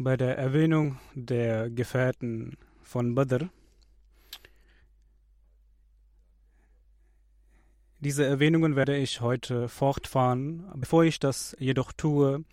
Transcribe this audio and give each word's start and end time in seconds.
Bei 0.00 0.16
der 0.16 0.38
Erwähnung 0.38 1.00
der 1.16 1.70
Gefährten 1.70 2.56
von 2.84 3.16
Badr, 3.16 3.48
diese 7.98 8.24
Erwähnungen 8.24 8.76
werde 8.76 8.96
ich 8.96 9.20
heute 9.20 9.68
fortfahren. 9.68 10.70
Bevor 10.76 11.02
ich 11.02 11.18
das 11.18 11.56
jedoch 11.58 11.90
tue, 11.90 12.44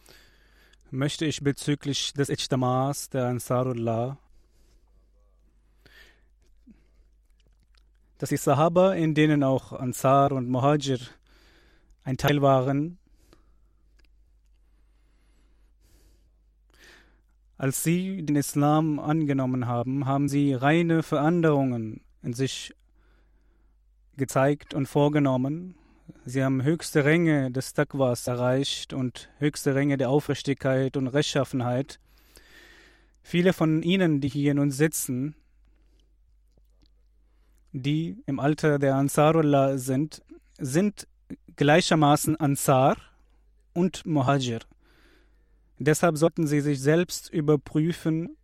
möchte 0.90 1.26
ich 1.26 1.44
bezüglich 1.44 2.14
des 2.14 2.30
Ijtamas 2.30 3.12
der 3.12 3.28
Ansarullah, 3.28 4.18
dass 8.18 8.30
die 8.30 8.38
Sahaba, 8.38 8.94
in 8.94 9.14
denen 9.14 9.44
auch 9.44 9.72
Ansar 9.72 10.32
und 10.32 10.50
Muhajir 10.50 10.98
ein 12.06 12.18
Teil 12.18 12.42
waren, 12.42 12.98
Als 17.58 17.84
sie 17.84 18.24
den 18.24 18.36
Islam 18.36 19.00
angenommen 19.00 19.68
haben, 19.68 20.06
haben 20.06 20.28
sie 20.28 20.54
reine 20.54 21.04
Veränderungen 21.04 22.02
in 22.22 22.34
sich 22.34 22.76
gezeigt 24.18 24.74
und 24.74 24.88
vorgenommen. 24.88 25.76
Sie 26.26 26.44
haben 26.44 26.64
höchste 26.64 27.06
Ränge 27.06 27.52
des 27.52 27.74
Taqwas 27.74 28.28
erreicht 28.28 28.94
und 28.94 29.30
höchste 29.40 29.74
Ränge 29.74 29.98
der 29.98 30.10
Aufrichtigkeit 30.10 30.98
und 30.98 31.08
Rechtschaffenheit. 31.08 32.00
Viele 33.22 33.54
von 33.54 33.82
ihnen, 33.84 34.22
die 34.22 34.28
hier 34.28 34.54
nun 34.54 34.72
sitzen, 34.72 35.36
die 37.72 38.18
im 38.26 38.40
Alter 38.40 38.80
der 38.80 38.96
Ansarullah 38.96 39.78
sind, 39.78 40.22
sind 40.60 41.08
gleichermaßen 41.56 42.36
Ansar 42.36 42.98
und 43.74 44.06
Muhajir. 44.06 44.60
Deshalb 45.78 46.18
sollten 46.18 46.48
Sie 46.48 46.62
sich 46.62 46.80
selbst 46.80 47.30
überprüfen, 47.30 48.38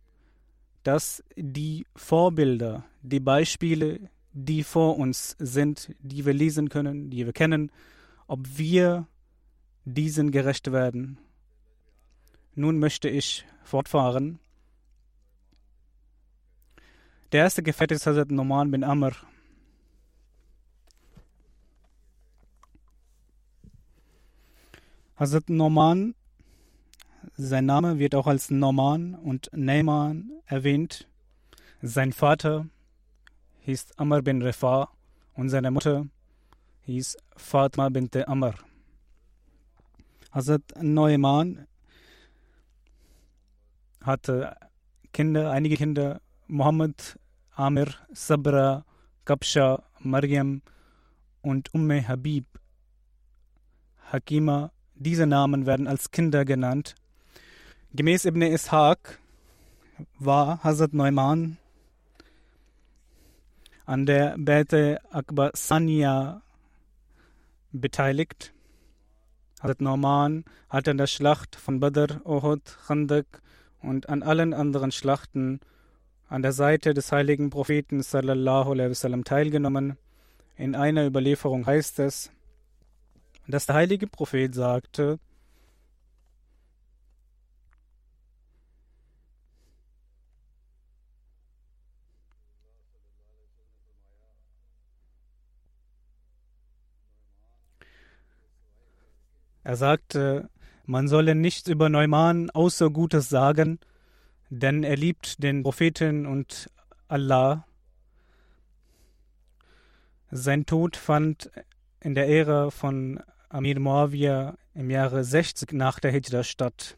dass 0.82 1.22
die 1.36 1.86
Vorbilder, 1.94 2.84
die 3.02 3.20
Beispiele, 3.20 4.10
die 4.32 4.62
vor 4.62 4.98
uns 4.98 5.36
sind, 5.38 5.94
die 6.00 6.26
wir 6.26 6.34
lesen 6.34 6.68
können, 6.68 7.10
die 7.10 7.24
wir 7.24 7.32
kennen, 7.32 7.70
ob 8.26 8.40
wir 8.58 9.06
diesen 9.84 10.30
gerecht 10.30 10.72
werden. 10.72 11.18
Nun 12.54 12.78
möchte 12.78 13.08
ich 13.08 13.46
fortfahren. 13.64 14.38
Der 17.32 17.40
erste 17.44 17.62
Gefährte 17.62 17.94
ist 17.94 18.06
Hazrat 18.06 18.30
Noman 18.30 18.70
bin 18.70 18.84
Amr. 18.84 19.12
Hazrat 25.16 25.48
Noman 25.48 26.14
sein 27.36 27.66
Name 27.66 27.98
wird 27.98 28.14
auch 28.14 28.26
als 28.26 28.50
Norman 28.50 29.14
und 29.14 29.50
Neyman 29.52 30.30
erwähnt. 30.46 31.08
Sein 31.80 32.12
Vater 32.12 32.66
hieß 33.60 33.92
Amr 33.96 34.22
bin 34.22 34.42
Refa 34.42 34.88
und 35.34 35.48
seine 35.48 35.70
Mutter 35.70 36.06
hieß 36.82 37.16
Fatma 37.36 37.88
bint 37.88 38.16
Amr. 38.28 38.54
Hazrat 40.30 40.62
Neumann 40.80 41.66
hatte 44.00 44.56
Kinder, 45.12 45.50
einige 45.50 45.76
Kinder, 45.76 46.20
Muhammad, 46.46 47.18
Amir, 47.54 47.88
Sabra, 48.12 48.84
Kabsha, 49.24 49.82
Maryam 50.00 50.62
und 51.42 51.72
Umme 51.74 52.06
Habib. 52.06 52.46
Hakima, 54.10 54.72
diese 54.94 55.26
Namen 55.26 55.66
werden 55.66 55.86
als 55.86 56.10
Kinder 56.10 56.44
genannt. 56.44 56.94
Gemäß 57.94 58.24
Ibn 58.24 58.40
Ishaq 58.40 59.18
war 60.18 60.64
Hazrat 60.64 60.94
Neumann 60.94 61.58
an 63.84 64.06
der 64.06 64.34
Bete 64.38 64.98
Akbar 65.10 65.50
Sania 65.52 66.40
beteiligt. 67.70 68.54
Hazrat 69.60 69.82
Neumann 69.82 70.46
hat 70.70 70.88
an 70.88 70.96
der 70.96 71.06
Schlacht 71.06 71.54
von 71.54 71.80
Badr, 71.80 72.22
Uhud, 72.24 72.62
Khandak 72.86 73.42
und 73.82 74.08
an 74.08 74.22
allen 74.22 74.54
anderen 74.54 74.90
Schlachten 74.90 75.60
an 76.30 76.40
der 76.40 76.52
Seite 76.52 76.94
des 76.94 77.12
heiligen 77.12 77.50
Propheten 77.50 78.02
sallallahu 78.02 78.70
alaihi 78.70 78.92
wasallam 78.92 79.24
teilgenommen. 79.24 79.98
In 80.56 80.74
einer 80.74 81.04
Überlieferung 81.04 81.66
heißt 81.66 81.98
es, 81.98 82.30
dass 83.48 83.66
der 83.66 83.74
heilige 83.74 84.06
Prophet 84.06 84.54
sagte, 84.54 85.18
Er 99.64 99.76
sagte, 99.76 100.48
man 100.86 101.08
solle 101.08 101.34
nichts 101.34 101.68
über 101.68 101.88
Neumann 101.88 102.50
außer 102.50 102.90
Gutes 102.90 103.28
sagen, 103.28 103.78
denn 104.50 104.82
er 104.82 104.96
liebt 104.96 105.42
den 105.42 105.62
Propheten 105.62 106.26
und 106.26 106.68
Allah. 107.08 107.66
Sein 110.30 110.66
Tod 110.66 110.96
fand 110.96 111.50
in 112.00 112.14
der 112.14 112.28
Ära 112.28 112.70
von 112.70 113.22
Amir 113.48 113.78
Muawiyah 113.78 114.56
im 114.74 114.90
Jahre 114.90 115.24
60 115.24 115.72
nach 115.72 116.00
der 116.00 116.10
Hijra 116.10 116.42
statt. 116.42 116.96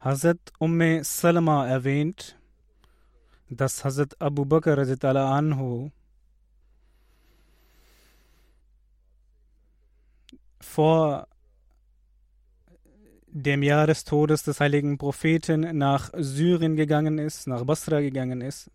Hazrat 0.00 0.38
Umme 0.58 1.04
Salama 1.04 1.66
erwähnt, 1.66 2.36
dass 3.48 3.84
Hazrat 3.84 4.20
Abu 4.20 4.44
Bakr 4.44 4.78
anhu 4.78 5.90
vor 10.60 11.26
dem 13.32 13.62
Jahr 13.62 13.86
des 13.86 14.04
Todes 14.04 14.42
des 14.42 14.60
heiligen 14.60 14.98
Propheten 14.98 15.76
nach 15.78 16.10
Syrien 16.16 16.76
gegangen 16.76 17.18
ist, 17.18 17.46
nach 17.46 17.64
Basra 17.64 18.00
gegangen 18.00 18.40
ist. 18.40 18.70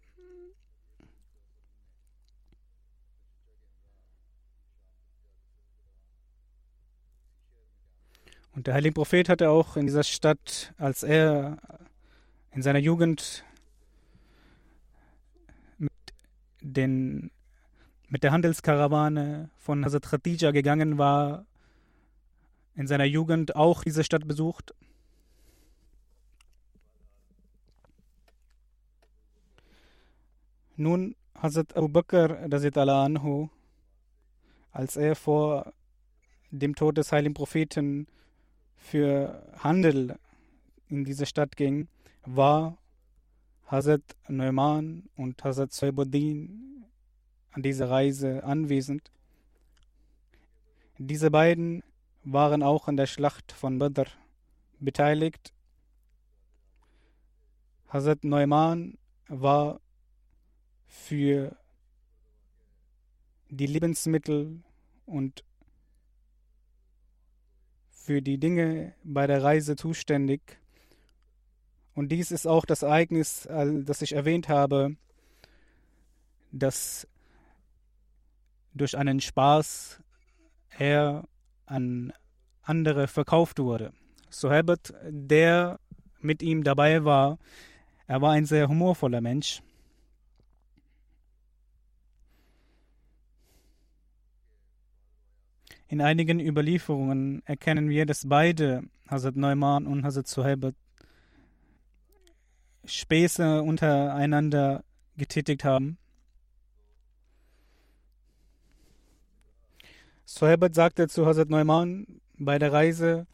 Und 8.55 8.67
der 8.67 8.73
heilige 8.73 8.93
Prophet 8.93 9.27
hatte 9.27 9.49
auch 9.49 9.75
in 9.75 9.85
dieser 9.85 10.03
Stadt, 10.03 10.73
als 10.77 11.03
er 11.03 11.57
in 12.51 12.61
seiner 12.61 12.79
Jugend 12.79 13.43
mit, 15.77 15.91
den, 16.61 17.31
mit 18.07 18.23
der 18.23 18.31
Handelskarawane 18.31 19.49
von 19.57 19.83
Hazrat 19.83 20.03
Khadija 20.03 20.51
gegangen 20.51 20.97
war, 20.97 21.45
in 22.75 22.87
seiner 22.87 23.05
Jugend 23.05 23.55
auch 23.55 23.83
diese 23.83 24.03
Stadt 24.03 24.27
besucht. 24.27 24.73
Nun, 30.77 31.15
Hazrat 31.35 31.75
Abu 31.77 31.87
Bakr, 31.87 32.37
anhu, 32.41 33.49
als 34.71 34.97
er 34.97 35.15
vor 35.15 35.73
dem 36.51 36.75
Tod 36.75 36.97
des 36.97 37.11
heiligen 37.11 37.33
Propheten 37.33 38.07
für 38.75 39.41
Handel 39.57 40.19
in 40.89 41.05
diese 41.05 41.25
Stadt 41.25 41.55
ging, 41.55 41.87
war 42.25 42.77
Hazrat 43.67 44.03
Neumann 44.27 45.09
und 45.15 45.43
Hazrat 45.43 45.71
Saibuddin 45.71 46.85
an 47.51 47.63
dieser 47.63 47.89
Reise 47.89 48.43
anwesend. 48.43 49.11
Diese 50.97 51.31
beiden 51.31 51.83
waren 52.25 52.63
auch 52.63 52.87
an 52.87 52.97
der 52.97 53.05
Schlacht 53.05 53.51
von 53.51 53.77
Badr 53.77 54.07
beteiligt. 54.79 55.53
Hazrat 57.87 58.23
Neumann 58.23 58.97
war 59.27 59.79
für 60.87 61.55
die 63.49 63.67
Lebensmittel 63.67 64.63
und 65.05 65.43
für 67.91 68.21
die 68.21 68.39
Dinge 68.39 68.95
bei 69.03 69.27
der 69.27 69.43
Reise 69.43 69.75
zuständig. 69.75 70.59
Und 71.93 72.11
dies 72.11 72.31
ist 72.31 72.47
auch 72.47 72.65
das 72.65 72.81
Ereignis, 72.81 73.47
das 73.47 74.01
ich 74.01 74.13
erwähnt 74.13 74.49
habe, 74.49 74.97
dass 76.51 77.07
durch 78.73 78.97
einen 78.97 79.21
Spaß 79.21 80.01
er 80.77 81.27
an 81.65 82.13
andere 82.61 83.07
verkauft 83.07 83.59
wurde. 83.59 83.91
So 84.29 84.51
Herbert, 84.51 84.93
der 85.07 85.79
mit 86.19 86.41
ihm 86.41 86.63
dabei 86.63 87.05
war, 87.05 87.37
er 88.07 88.21
war 88.21 88.31
ein 88.31 88.45
sehr 88.45 88.67
humorvoller 88.67 89.21
Mensch. 89.21 89.61
In 95.87 96.01
einigen 96.01 96.39
Überlieferungen 96.39 97.43
erkennen 97.45 97.89
wir, 97.89 98.05
dass 98.05 98.27
beide, 98.27 98.83
Hazrat 99.07 99.35
Neumann 99.35 99.85
und 99.85 100.03
Hazrat 100.03 100.27
Suhaib, 100.27 100.73
Späße 102.85 103.61
untereinander 103.61 104.83
getätigt 105.17 105.63
haben. 105.63 105.97
Suhaib 110.27 110.73
sagte 110.73 111.07
zu 111.07 111.27
Hazrat 111.27 111.51
Neumann 111.51 112.07
bei 112.37 112.57
der 112.57 112.73
Reise, 112.73 113.27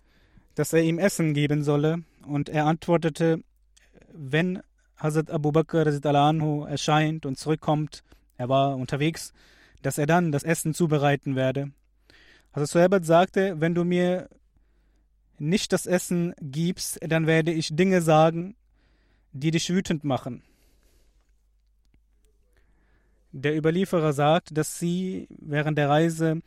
dass 0.55 0.73
er 0.73 0.83
ihm 0.83 0.99
Essen 0.99 1.33
geben 1.33 1.63
solle, 1.63 2.03
und 2.27 2.49
er 2.49 2.65
antwortete, 2.65 3.41
wenn 4.13 4.61
Hazrat 4.97 5.31
Abu 5.31 5.51
Bakr 5.53 5.87
anhu 5.87 6.65
erscheint 6.65 7.25
und 7.25 7.39
zurückkommt, 7.39 8.03
er 8.37 8.49
war 8.49 8.75
unterwegs, 8.75 9.33
dass 9.81 9.97
er 9.97 10.05
dann 10.05 10.33
das 10.33 10.43
Essen 10.43 10.73
zubereiten 10.73 11.35
werde. 11.35 11.71
Also 12.51 12.65
Suhabat 12.65 13.05
sagte, 13.05 13.61
wenn 13.61 13.73
du 13.73 13.85
mir 13.85 14.29
nicht 15.39 15.71
das 15.71 15.85
Essen 15.85 16.35
gibst, 16.41 16.99
dann 17.01 17.25
werde 17.25 17.51
ich 17.53 17.73
Dinge 17.75 18.01
sagen, 18.01 18.55
die 19.31 19.51
dich 19.51 19.69
wütend 19.69 20.03
machen. 20.03 20.43
Der 23.31 23.55
Überlieferer 23.55 24.11
sagt, 24.11 24.55
dass 24.57 24.77
sie 24.77 25.29
während 25.39 25.77
der 25.77 25.87
Reise 25.87 26.41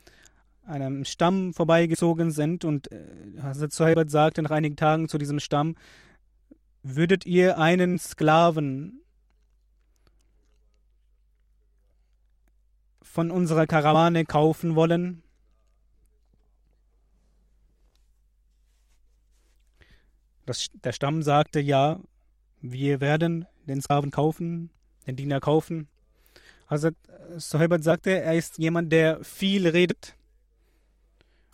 einem 0.66 1.04
Stamm 1.04 1.52
vorbeigezogen 1.52 2.30
sind 2.30 2.64
und 2.64 2.90
äh, 2.90 3.04
Hazrat 3.42 3.72
Suhabat 3.72 4.10
sagte 4.10 4.42
nach 4.42 4.50
einigen 4.50 4.76
Tagen 4.76 5.08
zu 5.08 5.18
diesem 5.18 5.40
Stamm, 5.40 5.76
würdet 6.82 7.26
ihr 7.26 7.58
einen 7.58 7.98
Sklaven 7.98 9.00
von 13.02 13.30
unserer 13.30 13.66
Karawane 13.66 14.24
kaufen 14.24 14.74
wollen? 14.74 15.22
Das, 20.46 20.68
der 20.72 20.92
Stamm 20.92 21.22
sagte, 21.22 21.60
ja, 21.60 22.00
wir 22.60 23.00
werden 23.00 23.46
den 23.66 23.80
Sklaven 23.80 24.10
kaufen, 24.10 24.70
den 25.06 25.16
Diener 25.16 25.40
kaufen. 25.40 25.88
Also 26.66 26.90
Sohebat 27.36 27.82
sagte, 27.82 28.20
er 28.20 28.34
ist 28.34 28.58
jemand, 28.58 28.92
der 28.92 29.22
viel 29.24 29.68
redet. 29.68 30.16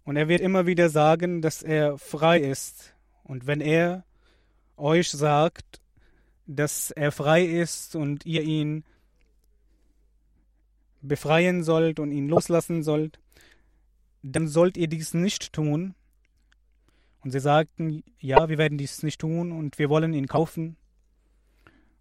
Und 0.04 0.16
er 0.16 0.28
wird 0.28 0.40
immer 0.40 0.66
wieder 0.66 0.88
sagen, 0.88 1.42
dass 1.42 1.62
er 1.62 1.98
frei 1.98 2.40
ist. 2.40 2.94
Und 3.22 3.46
wenn 3.46 3.60
er 3.60 4.04
euch 4.76 5.10
sagt, 5.10 5.80
dass 6.46 6.90
er 6.90 7.12
frei 7.12 7.44
ist 7.44 7.94
und 7.94 8.26
ihr 8.26 8.42
ihn 8.42 8.84
befreien 11.02 11.62
sollt 11.62 12.00
und 12.00 12.12
ihn 12.12 12.28
loslassen 12.28 12.82
sollt, 12.82 13.20
dann 14.22 14.48
sollt 14.48 14.76
ihr 14.76 14.88
dies 14.88 15.14
nicht 15.14 15.52
tun, 15.52 15.94
und 17.22 17.32
sie 17.32 17.40
sagten, 17.40 18.02
ja, 18.18 18.48
wir 18.48 18.58
werden 18.58 18.78
dies 18.78 19.02
nicht 19.02 19.20
tun 19.20 19.52
und 19.52 19.78
wir 19.78 19.90
wollen 19.90 20.14
ihn 20.14 20.26
kaufen. 20.26 20.76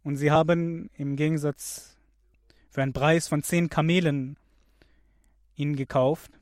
Und 0.04 0.16
sie 0.16 0.32
haben 0.32 0.90
im 0.96 1.18
Gegensatz 1.18 1.98
für 2.70 2.82
einen 2.82 2.94
Preis 2.94 3.28
von 3.28 3.44
zehn 3.44 3.70
Kamelen 3.70 4.38
ihn 5.56 5.76
gekauft. 5.76 6.39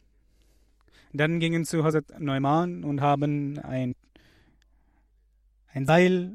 Dann 1.13 1.39
gingen 1.39 1.65
zu 1.65 1.83
Hazrat 1.83 2.19
Neumann 2.19 2.83
und 2.83 3.01
haben 3.01 3.59
ein, 3.59 3.95
ein 5.67 5.85
Seil 5.85 6.33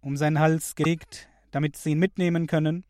um 0.00 0.16
seinen 0.16 0.38
Hals 0.40 0.74
gelegt, 0.74 1.28
damit 1.50 1.76
sie 1.76 1.92
ihn 1.92 1.98
mitnehmen 1.98 2.46
können. 2.46 2.84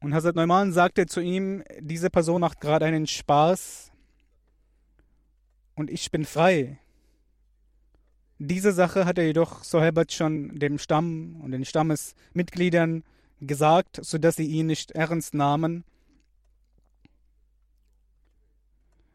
Und 0.00 0.14
Hazrat 0.14 0.36
Neumann 0.36 0.72
sagte 0.72 1.06
zu 1.06 1.20
ihm, 1.20 1.62
diese 1.80 2.10
Person 2.10 2.40
macht 2.40 2.60
gerade 2.60 2.84
einen 2.84 3.06
Spaß 3.06 3.92
und 5.74 5.90
ich 5.90 6.10
bin 6.10 6.24
frei. 6.24 6.78
Diese 8.38 8.72
Sache 8.72 9.06
hat 9.06 9.16
er 9.16 9.26
jedoch 9.26 9.64
Sohebat 9.64 10.12
schon 10.12 10.58
dem 10.58 10.78
Stamm 10.78 11.40
und 11.40 11.52
den 11.52 11.64
Stammesmitgliedern 11.64 13.04
gesagt, 13.40 14.00
sodass 14.02 14.36
sie 14.36 14.46
ihn 14.46 14.66
nicht 14.66 14.90
ernst 14.90 15.34
nahmen. 15.34 15.84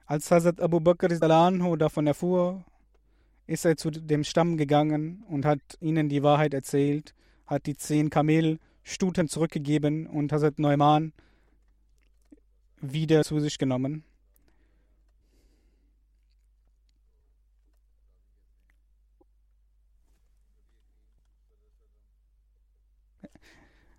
Als 0.09 0.31
Hazrat 0.31 0.59
Abu 0.59 0.79
Bakr 0.79 1.07
davon 1.75 2.07
erfuhr, 2.07 2.65
ist 3.45 3.63
er 3.63 3.77
zu 3.77 3.91
dem 3.91 4.23
Stamm 4.23 4.57
gegangen 4.57 5.23
und 5.29 5.45
hat 5.45 5.59
ihnen 5.81 6.09
die 6.09 6.23
Wahrheit 6.23 6.55
erzählt, 6.55 7.13
hat 7.45 7.67
die 7.67 7.77
zehn 7.77 8.09
Kamelstuten 8.09 9.27
zurückgegeben 9.27 10.07
und 10.07 10.33
Hazrat 10.33 10.57
Neumann 10.57 11.13
wieder 12.81 13.23
zu 13.23 13.39
sich 13.39 13.59
genommen. 13.59 14.03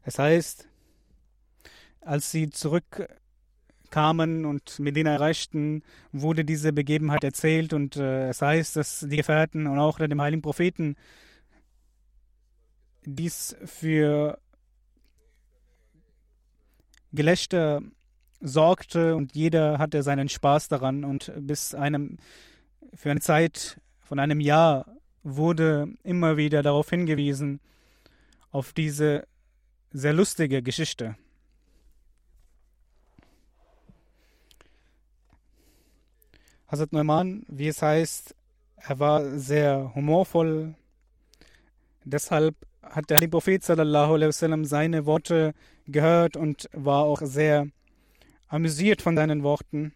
Es 0.02 0.19
heißt, 0.19 0.69
als 2.00 2.33
sie 2.33 2.50
zurückkamen 3.90 4.44
und 4.44 4.78
Medina 4.78 5.11
erreichten, 5.12 5.82
wurde 6.12 6.44
diese 6.44 6.73
Begebenheit 6.73 7.25
erzählt 7.25 7.73
und 7.73 7.97
äh, 7.97 8.28
es 8.28 8.40
heißt, 8.40 8.76
dass 8.76 9.06
die 9.09 9.16
Gefährten 9.16 9.66
und 9.66 9.78
auch 9.78 9.99
dem 9.99 10.20
heiligen 10.20 10.42
Propheten 10.42 10.97
dies 13.04 13.56
für 13.64 14.38
Gelächter 17.12 17.82
sorgte 18.40 19.16
und 19.16 19.35
jeder 19.35 19.78
hatte 19.78 20.02
seinen 20.02 20.28
Spaß 20.28 20.68
daran 20.68 21.04
und 21.04 21.32
bis 21.37 21.75
einem 21.75 22.18
für 22.94 23.11
eine 23.11 23.20
Zeit 23.20 23.80
von 24.00 24.18
einem 24.18 24.40
Jahr 24.40 24.87
wurde 25.23 25.88
immer 26.02 26.37
wieder 26.37 26.62
darauf 26.62 26.88
hingewiesen, 26.90 27.61
auf 28.52 28.73
diese 28.73 29.26
sehr 29.92 30.12
lustige 30.12 30.62
Geschichte. 30.62 31.16
Hazrat 36.71 36.93
Neumann, 36.93 37.45
wie 37.49 37.67
es 37.67 37.83
heißt, 37.83 38.33
er 38.77 38.99
war 39.00 39.37
sehr 39.37 39.93
humorvoll. 39.97 40.77
Deshalb 42.05 42.55
hat 42.81 43.11
der 43.11 43.27
Prophet 43.27 43.65
sallallahu 43.65 44.15
alaihi 44.15 44.29
wasallam 44.29 44.65
seine 44.65 45.05
Worte 45.05 45.53
gehört 45.89 46.37
und 46.37 46.71
war 46.73 47.03
auch 47.03 47.23
sehr 47.25 47.67
amüsiert 48.47 49.03
von 49.03 49.17
seinen 49.17 49.43
Worten. 49.43 49.93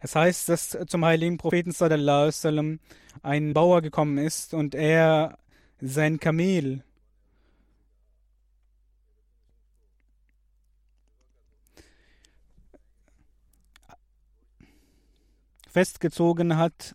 Es 0.00 0.14
heißt, 0.14 0.50
dass 0.50 0.76
zum 0.86 1.06
heiligen 1.06 1.38
Propheten 1.38 1.72
sallallahu 1.72 2.30
sallam, 2.30 2.78
ein 3.22 3.54
Bauer 3.54 3.80
gekommen 3.80 4.18
ist 4.18 4.52
und 4.52 4.74
er 4.74 5.38
sein 5.80 6.20
Kamel 6.20 6.84
festgezogen 15.68 16.56
hat. 16.56 16.94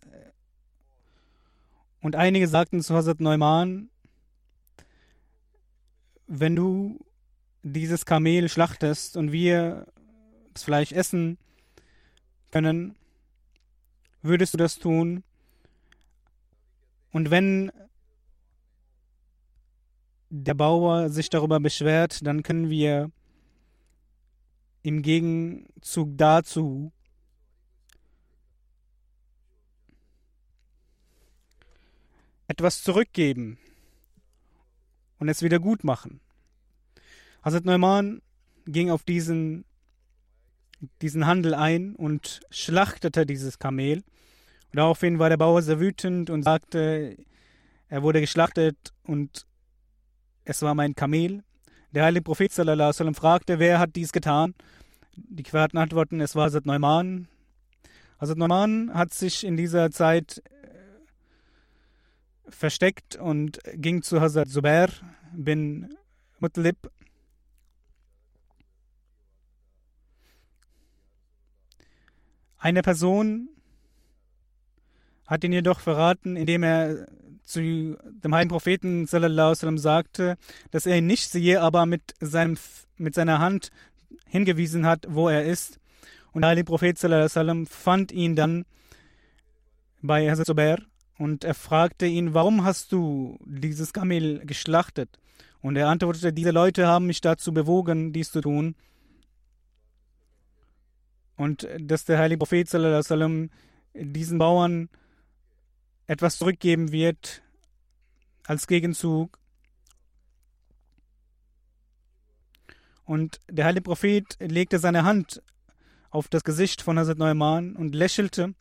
Und 2.00 2.16
einige 2.16 2.48
sagten 2.48 2.82
zu 2.82 2.94
Hazrat 2.94 3.20
Neumann, 3.20 3.88
wenn 6.26 6.54
du 6.56 6.98
dieses 7.62 8.04
Kamel 8.04 8.48
schlachtest 8.48 9.16
und 9.16 9.32
wir 9.32 9.86
das 10.52 10.64
Fleisch 10.64 10.92
essen 10.92 11.38
können, 12.50 12.96
würdest 14.22 14.54
du 14.54 14.58
das 14.58 14.78
tun? 14.78 15.22
Und 17.12 17.30
wenn 17.30 17.70
der 20.30 20.54
Bauer 20.54 21.10
sich 21.10 21.30
darüber 21.30 21.60
beschwert, 21.60 22.26
dann 22.26 22.42
können 22.42 22.68
wir 22.68 23.10
im 24.82 25.02
Gegenzug 25.02 26.10
dazu 26.16 26.92
etwas 32.48 32.82
zurückgeben 32.82 33.58
und 35.18 35.28
es 35.28 35.42
wieder 35.42 35.58
gut 35.58 35.84
machen. 35.84 36.20
Hazrat 37.42 37.64
Neumann 37.64 38.22
ging 38.66 38.90
auf 38.90 39.02
diesen, 39.04 39.64
diesen 41.02 41.26
Handel 41.26 41.54
ein 41.54 41.94
und 41.94 42.40
schlachtete 42.50 43.26
dieses 43.26 43.58
Kamel. 43.58 43.98
Und 43.98 44.76
daraufhin 44.76 45.18
war 45.18 45.28
der 45.28 45.36
Bauer 45.36 45.62
sehr 45.62 45.80
wütend 45.80 46.30
und 46.30 46.42
sagte, 46.42 47.16
er 47.88 48.02
wurde 48.02 48.20
geschlachtet 48.20 48.92
und 49.04 49.46
es 50.44 50.62
war 50.62 50.74
mein 50.74 50.94
Kamel. 50.94 51.42
Der 51.92 52.04
heilige 52.04 52.24
Prophet 52.24 52.52
sallallahu 52.52 52.92
sallam, 52.92 53.14
fragte, 53.14 53.58
wer 53.58 53.78
hat 53.78 53.94
dies 53.94 54.12
getan? 54.12 54.54
Die 55.16 55.42
Querten 55.42 55.78
antworten, 55.78 56.20
es 56.20 56.34
war 56.34 56.46
Hazrat 56.46 56.66
Neumann. 56.66 57.28
Hazrat 58.20 58.38
Neumann 58.38 58.92
hat 58.92 59.14
sich 59.14 59.44
in 59.44 59.56
dieser 59.56 59.90
Zeit 59.90 60.42
versteckt 62.54 63.16
und 63.16 63.58
ging 63.74 64.02
zu 64.02 64.20
Hazrat 64.20 64.48
Zubair 64.48 64.88
bin 65.32 65.96
Mutlib. 66.38 66.90
Eine 72.58 72.82
Person 72.82 73.48
hat 75.26 75.44
ihn 75.44 75.52
jedoch 75.52 75.80
verraten, 75.80 76.36
indem 76.36 76.62
er 76.62 77.06
zu 77.42 77.60
dem 77.60 78.34
heiligen 78.34 78.50
Propheten 78.50 79.06
sallam, 79.06 79.78
sagte, 79.78 80.36
dass 80.70 80.86
er 80.86 80.96
ihn 80.96 81.06
nicht 81.06 81.30
sehe, 81.30 81.60
aber 81.60 81.84
mit, 81.86 82.14
seinem, 82.20 82.56
mit 82.96 83.14
seiner 83.14 83.38
Hand 83.38 83.70
hingewiesen 84.26 84.86
hat, 84.86 85.06
wo 85.08 85.28
er 85.28 85.44
ist. 85.44 85.78
Und 86.32 86.42
der 86.42 86.50
heilige 86.50 86.64
Prophet 86.64 86.98
sallam, 86.98 87.66
fand 87.66 88.12
ihn 88.12 88.34
dann 88.34 88.64
bei 90.00 90.30
Hazrat 90.30 90.46
Zubair 90.46 90.78
und 91.18 91.44
er 91.44 91.54
fragte 91.54 92.06
ihn, 92.06 92.34
warum 92.34 92.64
hast 92.64 92.92
du 92.92 93.38
dieses 93.44 93.92
Kamel 93.92 94.44
geschlachtet? 94.44 95.18
Und 95.60 95.76
er 95.76 95.88
antwortete, 95.88 96.32
diese 96.32 96.50
Leute 96.50 96.86
haben 96.86 97.06
mich 97.06 97.20
dazu 97.20 97.54
bewogen, 97.54 98.12
dies 98.12 98.32
zu 98.32 98.40
tun. 98.40 98.74
Und 101.36 101.68
dass 101.78 102.04
der 102.04 102.18
heilige 102.18 102.38
Prophet 102.38 102.68
sallam, 102.68 103.50
diesen 103.94 104.38
Bauern 104.38 104.88
etwas 106.06 106.38
zurückgeben 106.38 106.92
wird 106.92 107.42
als 108.46 108.66
Gegenzug. 108.66 109.38
Und 113.04 113.40
der 113.48 113.66
heilige 113.66 113.82
Prophet 113.84 114.36
legte 114.40 114.78
seine 114.78 115.04
Hand 115.04 115.42
auf 116.10 116.28
das 116.28 116.44
Gesicht 116.44 116.82
von 116.82 116.98
Hazrat 116.98 117.18
Neumann 117.18 117.76
und 117.76 117.94
lächelte 117.94 118.54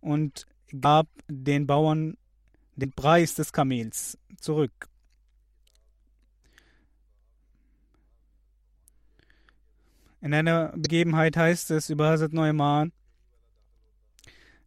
und 0.00 0.46
gab 0.80 1.08
den 1.28 1.66
Bauern 1.66 2.16
den 2.76 2.92
Preis 2.92 3.34
des 3.34 3.52
Kamels 3.52 4.18
zurück. 4.40 4.88
In 10.20 10.34
einer 10.34 10.72
Begebenheit 10.76 11.36
heißt 11.36 11.70
es 11.70 11.90
über 11.90 12.10
Hazrat 12.10 12.32
Neumann, 12.32 12.92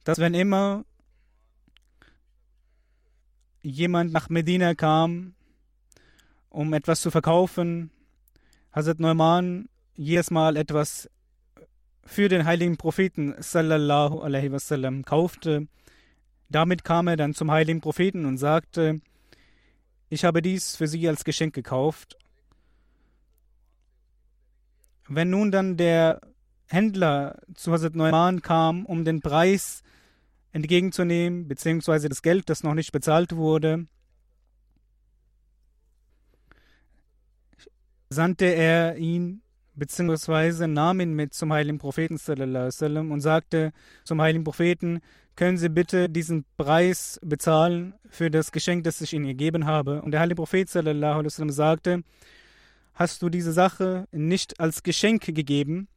dass 0.03 0.17
wenn 0.17 0.33
immer 0.33 0.85
jemand 3.61 4.11
nach 4.13 4.29
Medina 4.29 4.73
kam, 4.75 5.35
um 6.49 6.73
etwas 6.73 7.01
zu 7.01 7.11
verkaufen, 7.11 7.91
Hazrat 8.71 8.99
Neumann 8.99 9.69
jedes 9.95 10.31
Mal 10.31 10.55
etwas 10.55 11.09
für 12.03 12.29
den 12.29 12.45
heiligen 12.45 12.77
Propheten 12.77 13.35
sallallahu 13.37 14.21
alaihi 14.21 14.51
wasallam 14.51 15.03
kaufte 15.03 15.67
damit 16.51 16.83
kam 16.83 17.07
er 17.07 17.17
dann 17.17 17.33
zum 17.33 17.51
heiligen 17.51 17.81
Propheten 17.81 18.25
und 18.25 18.37
sagte, 18.37 19.01
ich 20.09 20.25
habe 20.25 20.41
dies 20.41 20.75
für 20.75 20.87
Sie 20.87 21.07
als 21.07 21.23
Geschenk 21.23 21.53
gekauft. 21.53 22.17
Wenn 25.07 25.29
nun 25.29 25.51
dann 25.51 25.77
der 25.77 26.21
Händler 26.67 27.41
zu 27.55 27.71
Hazrat 27.71 27.95
Neumann 27.95 28.41
kam, 28.41 28.85
um 28.85 29.05
den 29.05 29.21
Preis 29.21 29.83
entgegenzunehmen, 30.51 31.47
beziehungsweise 31.47 32.09
das 32.09 32.21
Geld, 32.21 32.49
das 32.49 32.63
noch 32.63 32.73
nicht 32.73 32.91
bezahlt 32.91 33.35
wurde, 33.35 33.87
sandte 38.09 38.45
er 38.45 38.97
ihn 38.97 39.41
beziehungsweise 39.73 40.67
nahm 40.67 40.99
ihn 40.99 41.13
mit 41.13 41.33
zum 41.33 41.53
heiligen 41.53 41.79
Propheten 41.79 42.19
und 43.11 43.21
sagte 43.21 43.71
zum 44.03 44.21
heiligen 44.21 44.43
Propheten, 44.43 45.01
können 45.35 45.57
Sie 45.57 45.69
bitte 45.69 46.09
diesen 46.09 46.45
Preis 46.57 47.19
bezahlen 47.23 47.93
für 48.09 48.29
das 48.29 48.51
Geschenk, 48.51 48.83
das 48.83 49.01
ich 49.01 49.13
Ihnen 49.13 49.25
gegeben 49.25 49.65
habe. 49.65 50.01
Und 50.01 50.11
der 50.11 50.19
heilige 50.19 50.35
Prophet 50.35 50.69
sallam, 50.69 51.27
sagte, 51.49 52.03
hast 52.93 53.21
du 53.21 53.29
diese 53.29 53.53
Sache 53.53 54.07
nicht 54.11 54.59
als 54.59 54.83
Geschenk 54.83 55.23
gegeben? 55.23 55.87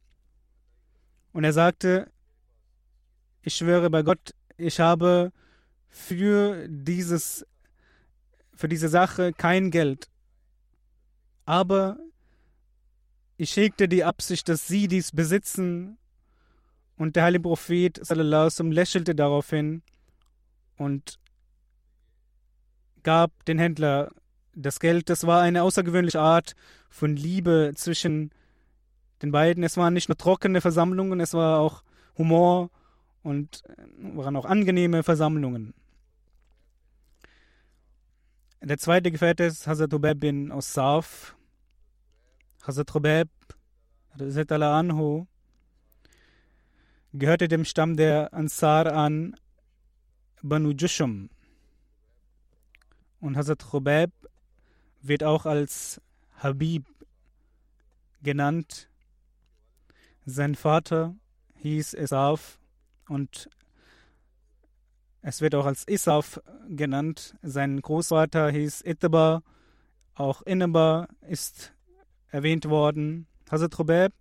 Und 1.33 1.43
er 1.43 1.53
sagte, 1.53 2.09
ich 3.41 3.55
schwöre 3.55 3.89
bei 3.89 4.03
Gott, 4.03 4.33
ich 4.57 4.79
habe 4.79 5.31
für 5.89 6.67
dieses 6.69 7.45
für 8.55 8.67
diese 8.69 8.89
Sache 8.89 9.33
kein 9.33 9.69
Geld. 9.69 10.09
Aber 11.45 11.97
ich 13.37 13.55
hegte 13.57 13.87
die 13.87 14.03
Absicht, 14.03 14.47
dass 14.49 14.67
sie 14.67 14.87
dies 14.87 15.11
besitzen. 15.11 15.97
Und 16.97 17.15
der 17.15 17.23
heilige 17.23 17.43
Prophet 17.43 17.99
sallam, 18.05 18.71
lächelte 18.71 19.15
daraufhin 19.15 19.81
und 20.77 21.19
gab 23.03 23.45
den 23.45 23.59
Händler 23.59 24.11
das 24.53 24.79
Geld. 24.79 25.09
Das 25.09 25.27
war 25.27 25.41
eine 25.41 25.63
außergewöhnliche 25.63 26.21
Art 26.21 26.55
von 26.89 27.15
Liebe 27.15 27.73
zwischen 27.75 28.31
den 29.21 29.31
beiden. 29.31 29.63
Es 29.63 29.77
waren 29.77 29.93
nicht 29.93 30.09
nur 30.09 30.17
trockene 30.17 30.61
Versammlungen, 30.61 31.19
es 31.19 31.33
war 31.33 31.59
auch 31.59 31.83
Humor 32.17 32.69
und 33.23 33.63
waren 33.97 34.35
auch 34.35 34.45
angenehme 34.45 35.03
Versammlungen. 35.03 35.73
Der 38.61 38.77
zweite 38.77 39.11
Gefährte 39.11 39.43
ist 39.43 39.67
Hazrat 39.67 39.93
Ubeb 39.93 40.19
bin 40.19 40.51
Osaf. 40.51 41.35
Hazrat 42.65 42.95
Rubeb 42.95 43.29
anhu 44.17 45.27
gehörte 47.17 47.47
dem 47.47 47.65
Stamm 47.65 47.95
der 47.95 48.33
Ansar 48.33 48.91
an 48.93 49.35
Banu 50.41 50.71
Jushum. 50.71 51.29
Und 53.19 53.37
Hazrat 53.37 53.73
Rubeb 53.73 54.11
wird 55.01 55.23
auch 55.23 55.45
als 55.45 56.01
Habib 56.37 56.85
genannt. 58.21 58.89
Sein 60.25 60.55
Vater 60.55 61.15
hieß 61.55 61.93
Esaf 61.93 62.59
und 63.07 63.49
es 65.21 65.41
wird 65.41 65.55
auch 65.55 65.65
als 65.65 65.87
Isaf 65.87 66.41
genannt. 66.67 67.35
Sein 67.41 67.81
Großvater 67.81 68.51
hieß 68.51 68.81
Itaba, 68.85 69.41
auch 70.13 70.41
Inaba 70.43 71.07
ist 71.21 71.73
erwähnt 72.29 72.69
worden. 72.69 73.27
Hazrat 73.49 73.79
Rubeb, 73.79 74.13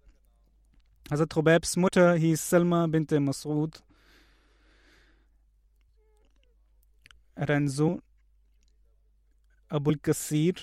Hazrat 1.11 1.37
Rubebs 1.37 1.77
Mutter 1.77 2.15
hieß 2.15 2.49
Salma 2.49 2.87
bint 2.87 3.11
Mas'ud. 3.11 3.83
Er 7.35 7.43
hat 7.43 7.51
einen 7.51 7.69
Sohn, 7.69 8.01
Abul 9.69 9.99
Qasir. 9.99 10.55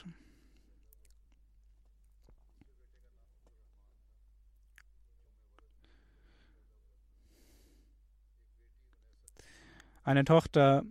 eine 10.04 10.26
Tochter 10.26 10.84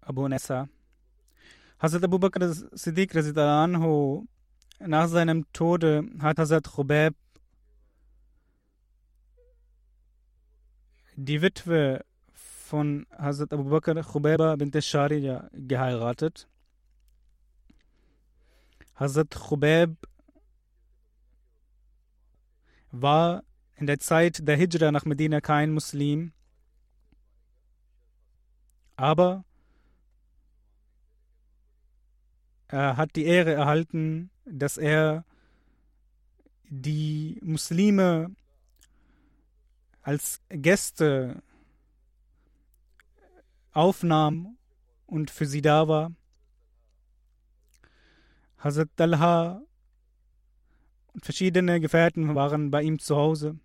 Abu 0.00 0.26
Nessa. 0.26 0.68
Hazrat 1.78 2.04
Abu 2.04 2.18
Bakr 2.18 2.52
Siddiq 2.52 3.14
anhu, 3.36 4.26
nach 4.80 5.08
seinem 5.08 5.44
Tode 5.52 6.08
hat 6.20 6.38
Hazrat 6.38 6.64
Khubeb 6.64 7.14
die 11.16 11.42
Witwe 11.42 12.04
von 12.32 13.06
Hazrat 13.18 13.52
Abu 13.52 13.64
Bakr 13.64 14.02
Khubeba 14.02 14.56
bint 14.56 14.74
Sharija 14.82 15.50
geheiratet. 15.52 16.48
Hazrat 18.94 19.30
Khubeb 19.30 19.96
war 22.90 23.42
in 23.76 23.86
der 23.86 23.98
Zeit 23.98 24.46
der 24.46 24.56
Hijra 24.56 24.92
nach 24.92 25.04
Medina 25.04 25.40
kein 25.40 25.72
Muslim, 25.72 26.32
aber 28.96 29.44
er 32.68 32.96
hat 32.96 33.16
die 33.16 33.24
Ehre 33.24 33.52
erhalten, 33.52 34.30
dass 34.44 34.78
er 34.78 35.24
die 36.68 37.38
Muslime 37.42 38.34
als 40.02 40.40
Gäste 40.48 41.42
aufnahm 43.72 44.58
und 45.06 45.30
für 45.30 45.46
sie 45.46 45.62
da 45.62 45.88
war. 45.88 46.12
Hazrat 48.58 48.90
Talha 48.96 49.62
und 51.14 51.24
verschiedene 51.24 51.80
Gefährten 51.80 52.34
waren 52.34 52.70
bei 52.70 52.82
ihm 52.82 52.98
zu 52.98 53.16
Hause. 53.16 53.58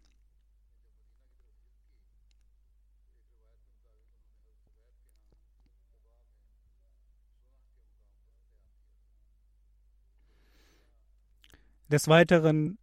Des 11.90 12.08
Weiteren, 12.10 12.78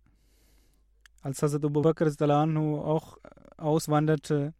als 1.21 1.43
Hazrat 1.43 1.65
Abu 1.65 1.83
Bakr 1.83 2.07
auch 2.09 3.19
auswanderte, 3.65 4.55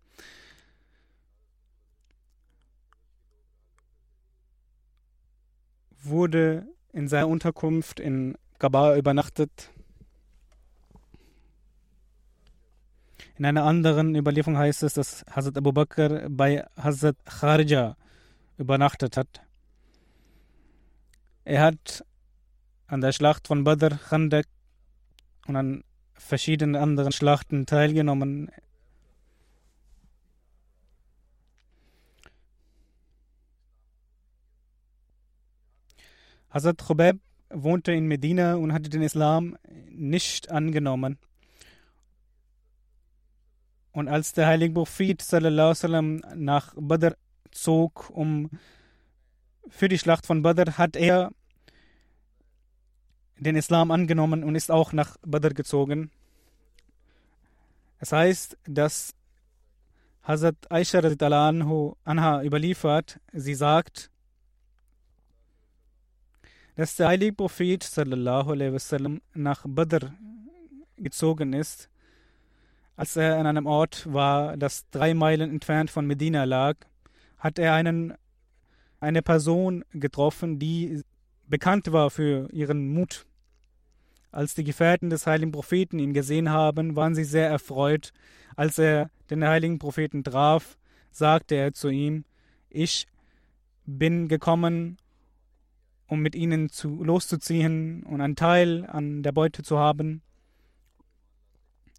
wurde 6.03 6.67
in 6.93 7.09
seiner 7.09 7.29
Unterkunft 7.29 8.01
in 8.01 8.37
Gaba 8.59 8.97
übernachtet. 8.97 9.71
In 13.37 13.45
einer 13.45 13.65
anderen 13.65 14.15
Überlieferung 14.15 14.57
heißt 14.57 14.85
es, 14.85 14.95
dass 14.95 15.25
Hazrat 15.31 15.59
Abu 15.59 15.73
Bakr 15.73 16.29
bei 16.29 16.65
Hazrat 16.77 17.17
Kharija 17.25 17.97
übernachtet 18.59 19.17
hat. 19.17 19.43
Er 21.45 21.63
hat 21.63 22.05
an 22.87 23.01
der 23.01 23.13
Schlacht 23.13 23.49
von 23.49 23.65
Badr, 23.65 23.97
Khandak 24.09 24.47
und 25.47 25.57
an 25.57 25.85
verschiedenen 26.15 26.77
anderen 26.77 27.13
Schlachten 27.13 27.67
teilgenommen. 27.67 28.51
Hazrat 36.55 36.79
Khubeb 36.79 37.19
wohnte 37.51 37.91
in 37.91 38.07
Medina 38.07 38.55
und 38.55 38.73
hatte 38.73 38.89
den 38.89 39.03
Islam 39.03 39.59
nicht 39.91 40.53
angenommen. 40.53 41.19
Und 43.91 44.07
als 44.07 44.35
der 44.35 44.47
heilige 44.47 44.73
Prophet 44.73 45.21
nach 45.33 46.75
Badr 46.77 47.17
zog, 47.51 48.09
um 48.11 48.51
für 49.69 49.89
die 49.89 49.99
Schlacht 49.99 50.27
von 50.27 50.43
Badr, 50.43 50.79
hat 50.79 50.95
er 50.95 51.33
den 53.37 53.57
Islam 53.57 53.91
angenommen 53.91 54.45
und 54.45 54.55
ist 54.55 54.71
auch 54.71 54.93
nach 54.93 55.17
Badr 55.23 55.55
gezogen. 55.55 56.13
Es 57.99 58.13
heißt, 58.13 58.59
dass 58.65 59.17
Hazrat 60.23 60.71
Aisha 60.71 61.01
anha 62.05 62.43
überliefert, 62.45 63.21
sie 63.33 63.55
sagt, 63.55 64.13
dass 66.77 66.97
der 66.97 67.09
heilige 67.09 67.33
Prophet 67.33 67.83
sallallahu 67.83 68.53
alaihi 68.53 68.73
wasallam 68.73 69.21
nach 69.35 69.65
Badr 69.67 70.13
gezogen 70.97 71.53
ist, 71.53 71.89
als 72.97 73.17
er 73.17 73.39
an 73.39 73.47
einem 73.47 73.67
Ort 73.67 74.13
war, 74.13 74.57
das 74.57 74.89
drei 74.91 75.15
Meilen 75.15 75.51
entfernt 75.51 75.91
von 75.91 76.07
Medina 76.07 76.45
lag, 76.45 76.77
hat 77.39 77.59
er 77.59 77.75
einen, 77.75 78.15
eine 79.01 79.23
Person 79.23 79.85
getroffen, 79.93 80.59
die 80.59 81.03
bekannt 81.47 81.93
war 81.93 82.11
für 82.11 82.49
ihren 82.53 82.89
Mut. 82.89 83.27
Als 84.31 84.55
die 84.55 84.65
Gefährten 84.65 85.11
des 85.11 85.27
heiligen 85.27 85.53
Propheten 85.53 85.99
ihn 85.99 86.13
gesehen 86.13 86.51
haben, 86.51 86.97
waren 86.97 87.15
sie 87.15 87.25
sehr 87.25 87.49
erfreut. 87.49 88.13
Als 88.57 88.79
er 88.79 89.11
den 89.31 89.47
heiligen 89.47 89.79
Propheten 89.79 90.25
traf, 90.25 90.77
sagte 91.11 91.55
er 91.55 91.73
zu 91.73 91.89
ihm, 91.89 92.25
ich 92.69 93.07
bin 93.87 94.29
gekommen, 94.29 94.97
um 96.15 96.21
mit 96.21 96.35
ihnen 96.35 96.71
zu, 96.71 97.03
loszuziehen 97.05 98.03
und 98.05 98.21
einen 98.21 98.37
Teil 98.37 98.87
an 98.87 99.23
der 99.23 99.33
Beute 99.33 99.63
zu 99.63 99.79
haben. 99.79 100.23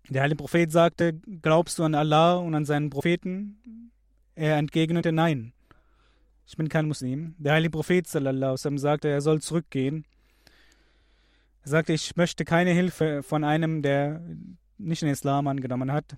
Der 0.09 0.21
heilige 0.21 0.37
Prophet 0.37 0.71
sagte, 0.71 1.13
glaubst 1.41 1.77
du 1.79 1.83
an 1.83 1.95
Allah 1.95 2.35
und 2.35 2.55
an 2.55 2.65
seinen 2.65 2.89
Propheten? 2.89 3.91
Er 4.35 4.57
entgegnete, 4.57 5.11
nein, 5.11 5.53
ich 6.47 6.57
bin 6.57 6.69
kein 6.69 6.87
Muslim. 6.87 7.35
Der 7.37 7.53
heilige 7.53 7.71
Prophet 7.71 8.07
sallallahu 8.07 8.77
sagte, 8.77 9.09
er 9.09 9.21
soll 9.21 9.41
zurückgehen. 9.41 10.05
Er 11.63 11.69
sagte, 11.69 11.93
ich 11.93 12.15
möchte 12.15 12.45
keine 12.45 12.71
Hilfe 12.71 13.23
von 13.23 13.43
einem, 13.43 13.81
der 13.81 14.21
nicht 14.77 15.01
den 15.01 15.09
Islam 15.09 15.47
angenommen 15.47 15.91
hat. 15.91 16.17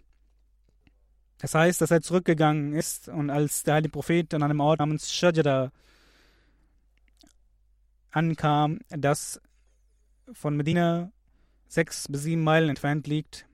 Das 1.40 1.54
heißt, 1.56 1.80
dass 1.82 1.92
er 1.92 2.02
zurückgegangen 2.02 2.74
ist 2.74 3.08
und 3.08 3.30
als 3.30 3.64
der 3.64 3.76
heilige 3.76 3.92
Prophet 3.92 4.34
an 4.34 4.44
einem 4.44 4.60
Ort 4.60 4.80
namens 4.80 5.14
Shajara 5.14 5.72
ankam, 8.18 8.80
das 8.90 9.40
von 10.34 10.58
Medina 10.58 11.12
sechs 11.68 12.08
bis 12.10 12.24
sieben 12.24 12.44
Meilen 12.44 12.70
entfernt 12.70 13.08
liegt. 13.08 13.48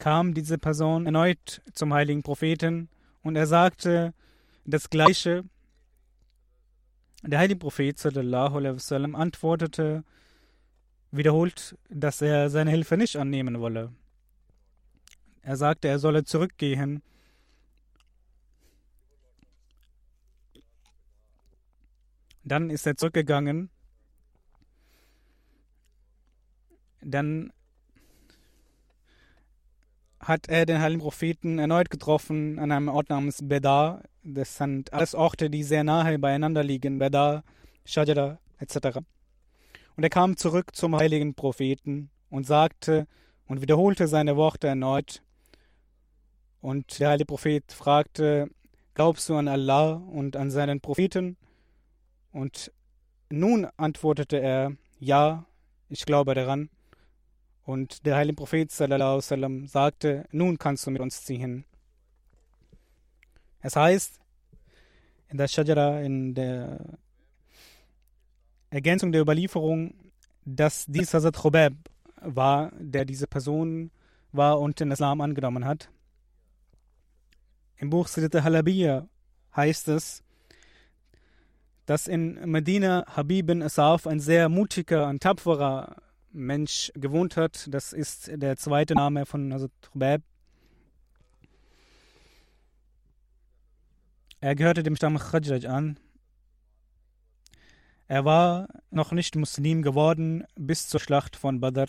kam 0.00 0.34
diese 0.34 0.58
Person 0.58 1.06
erneut 1.06 1.62
zum 1.74 1.94
heiligen 1.94 2.22
Propheten 2.22 2.88
und 3.22 3.36
er 3.36 3.46
sagte 3.46 4.12
das 4.64 4.90
Gleiche. 4.90 5.44
Der 7.22 7.38
heilige 7.38 7.60
Prophet 7.60 7.98
sallallahu 7.98 8.64
wasallam 8.64 9.14
antwortete 9.14 10.02
wiederholt, 11.12 11.76
dass 11.90 12.22
er 12.22 12.50
seine 12.50 12.70
Hilfe 12.70 12.96
nicht 12.96 13.16
annehmen 13.16 13.60
wolle. 13.60 13.92
Er 15.42 15.56
sagte, 15.56 15.88
er 15.88 15.98
solle 15.98 16.24
zurückgehen 16.24 17.02
Dann 22.44 22.70
ist 22.70 22.86
er 22.86 22.96
zurückgegangen. 22.96 23.70
Dann 27.02 27.52
hat 30.20 30.48
er 30.48 30.66
den 30.66 30.80
heiligen 30.80 31.00
Propheten 31.00 31.58
erneut 31.58 31.90
getroffen 31.90 32.58
an 32.58 32.72
einem 32.72 32.88
Ort 32.88 33.08
namens 33.08 33.40
Bedar. 33.42 34.02
Das 34.22 34.56
sind 34.56 34.92
alles 34.92 35.14
Orte, 35.14 35.48
die 35.48 35.62
sehr 35.62 35.82
nahe 35.82 36.18
beieinander 36.18 36.62
liegen. 36.62 36.98
Bedar, 36.98 37.42
Shajara 37.84 38.38
etc. 38.58 38.98
Und 39.96 40.04
er 40.04 40.10
kam 40.10 40.36
zurück 40.36 40.74
zum 40.76 40.94
heiligen 40.96 41.34
Propheten 41.34 42.10
und 42.28 42.46
sagte 42.46 43.06
und 43.46 43.62
wiederholte 43.62 44.08
seine 44.08 44.36
Worte 44.36 44.68
erneut. 44.68 45.22
Und 46.60 47.00
der 47.00 47.10
heilige 47.10 47.26
Prophet 47.26 47.72
fragte, 47.72 48.50
glaubst 48.94 49.28
du 49.28 49.36
an 49.36 49.48
Allah 49.48 49.92
und 49.92 50.36
an 50.36 50.50
seinen 50.50 50.80
Propheten? 50.80 51.38
Und 52.32 52.72
nun 53.30 53.66
antwortete 53.76 54.38
er, 54.40 54.72
ja, 54.98 55.46
ich 55.88 56.04
glaube 56.06 56.34
daran. 56.34 56.70
Und 57.64 58.06
der 58.06 58.16
heilige 58.16 58.36
Prophet 58.36 58.70
sallam, 58.70 59.66
sagte, 59.66 60.26
nun 60.32 60.58
kannst 60.58 60.86
du 60.86 60.90
mit 60.90 61.00
uns 61.00 61.24
ziehen. 61.24 61.64
Es 63.60 63.76
heißt 63.76 64.20
in 65.28 65.38
der 65.38 65.48
Shajara, 65.48 66.00
in 66.00 66.34
der 66.34 66.98
Ergänzung 68.70 69.12
der 69.12 69.20
Überlieferung, 69.20 69.94
dass 70.44 70.86
dies 70.86 71.14
Hazrat 71.14 71.36
Khubab 71.36 71.74
war, 72.20 72.72
der 72.78 73.04
diese 73.04 73.26
Person 73.26 73.90
war 74.32 74.60
und 74.60 74.80
den 74.80 74.90
Islam 74.90 75.20
angenommen 75.20 75.64
hat. 75.64 75.90
Im 77.76 77.90
Buch 77.90 78.08
Siddhat 78.08 78.44
Halabiya 78.44 79.08
heißt 79.56 79.88
es, 79.88 80.22
dass 81.90 82.06
in 82.06 82.34
Medina 82.48 83.04
Habib 83.16 83.48
bin 83.48 83.64
Asaf 83.64 84.06
ein 84.06 84.20
sehr 84.20 84.48
mutiger 84.48 85.08
und 85.08 85.24
tapferer 85.24 85.96
Mensch 86.30 86.92
gewohnt 86.94 87.36
hat. 87.36 87.66
Das 87.68 87.92
ist 87.92 88.30
der 88.32 88.56
zweite 88.56 88.94
Name 88.94 89.26
von 89.26 89.52
Hazrat 89.52 89.72
Khubab. 89.82 90.22
Er 94.40 94.54
gehörte 94.54 94.84
dem 94.84 94.94
Stamm 94.94 95.18
Khajraj 95.18 95.66
an. 95.66 95.98
Er 98.06 98.24
war 98.24 98.68
noch 98.92 99.10
nicht 99.10 99.34
Muslim 99.34 99.82
geworden 99.82 100.44
bis 100.54 100.88
zur 100.88 101.00
Schlacht 101.00 101.34
von 101.34 101.58
Badr. 101.58 101.88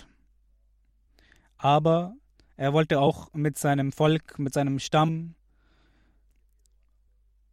Aber 1.58 2.16
er 2.58 2.74
wollte 2.74 3.00
auch 3.00 3.32
mit 3.36 3.60
seinem 3.60 3.92
Volk, 3.92 4.40
mit 4.40 4.52
seinem 4.52 4.80
Stamm 4.80 5.36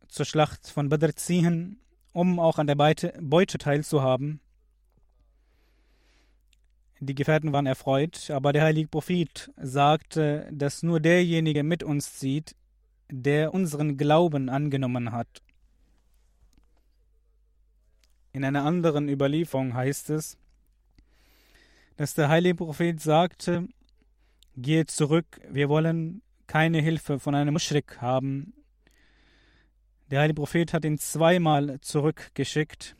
zur 0.08 0.24
Schlacht 0.24 0.66
von 0.66 0.88
Badr 0.88 1.14
ziehen, 1.14 1.82
um 2.12 2.40
auch 2.40 2.58
an 2.58 2.66
der 2.66 2.74
Beute 2.74 3.58
teilzuhaben. 3.58 4.40
Die 7.00 7.14
Gefährten 7.14 7.52
waren 7.52 7.66
erfreut, 7.66 8.30
aber 8.30 8.52
der 8.52 8.62
heilige 8.62 8.88
Prophet 8.88 9.52
sagte, 9.56 10.48
dass 10.50 10.82
nur 10.82 10.98
derjenige 10.98 11.62
mit 11.62 11.84
uns 11.84 12.18
zieht, 12.18 12.56
der 13.10 13.54
unseren 13.54 13.96
Glauben 13.96 14.48
angenommen 14.48 15.12
hat. 15.12 15.42
In 18.32 18.44
einer 18.44 18.64
anderen 18.64 19.08
Überlieferung 19.08 19.74
heißt 19.74 20.10
es, 20.10 20.36
dass 21.96 22.14
der 22.14 22.28
heilige 22.28 22.56
Prophet 22.56 23.00
sagte, 23.00 23.68
Geht 24.60 24.90
zurück, 24.90 25.40
wir 25.48 25.68
wollen 25.68 26.20
keine 26.48 26.80
Hilfe 26.80 27.20
von 27.20 27.36
einem 27.36 27.52
Muschrik 27.52 28.00
haben. 28.00 28.54
Der 30.10 30.20
heilige 30.20 30.40
Prophet 30.40 30.72
hat 30.72 30.84
ihn 30.84 30.98
zweimal 30.98 31.80
zurückgeschickt. 31.80 32.96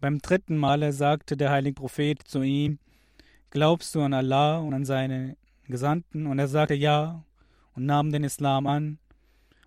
Beim 0.00 0.18
dritten 0.18 0.56
Male 0.56 0.92
sagte 0.92 1.36
der 1.36 1.50
heilige 1.50 1.74
Prophet 1.74 2.20
zu 2.26 2.42
ihm, 2.42 2.78
Glaubst 3.50 3.94
du 3.94 4.00
an 4.00 4.14
Allah 4.14 4.58
und 4.58 4.72
an 4.74 4.84
seine 4.84 5.36
Gesandten? 5.64 6.26
Und 6.26 6.38
er 6.38 6.48
sagte 6.48 6.74
ja 6.74 7.22
und 7.74 7.86
nahm 7.86 8.10
den 8.10 8.24
Islam 8.24 8.66
an 8.66 8.98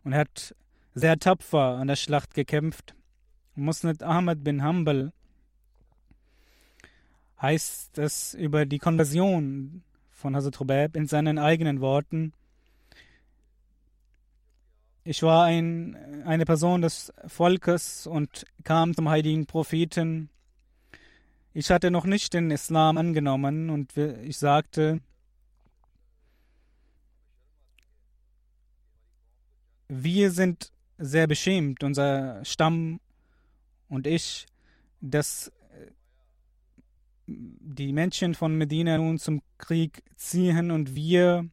und 0.04 0.14
er 0.14 0.20
hat 0.20 0.56
sehr 0.94 1.20
tapfer 1.20 1.78
an 1.78 1.88
der 1.88 1.96
Schlacht 1.96 2.34
gekämpft. 2.34 2.96
Musnad 3.56 4.04
Ahmad 4.04 4.44
bin 4.44 4.64
Hanbal 4.64 5.14
heißt 7.42 7.98
es 7.98 8.34
über 8.34 8.66
die 8.66 8.80
Konversion 8.80 9.84
von 10.12 10.36
Hazrat 10.36 10.60
Rubab 10.60 10.96
in 10.96 11.08
seinen 11.08 11.38
eigenen 11.38 11.80
Worten. 11.80 12.34
Ich 15.08 15.22
war 15.22 15.46
ein, 15.46 16.24
eine 16.26 16.46
Person 16.46 16.82
des 16.82 17.14
Volkes 17.28 18.08
und 18.08 18.44
kam 18.64 18.96
zum 18.96 19.08
heiligen 19.08 19.46
Propheten. 19.46 20.32
Ich 21.54 21.70
hatte 21.70 21.92
noch 21.92 22.06
nicht 22.06 22.34
den 22.34 22.50
Islam 22.50 22.98
angenommen 22.98 23.70
und 23.70 23.96
ich 23.96 24.40
sagte, 24.40 25.00
wir 29.88 30.32
sind 30.32 30.72
sehr 30.98 31.28
beschämt, 31.28 31.84
unser 31.84 32.44
Stamm 32.44 33.00
und 33.90 34.08
ich, 34.08 34.48
dass 35.02 35.50
äh, 35.50 35.92
die 37.28 37.94
Menschen 37.94 38.34
von 38.34 38.58
Medina 38.58 38.98
nun 38.98 39.20
zum 39.20 39.44
Krieg 39.60 40.02
ziehen 40.16 40.72
und 40.72 40.96
wir 40.96 41.48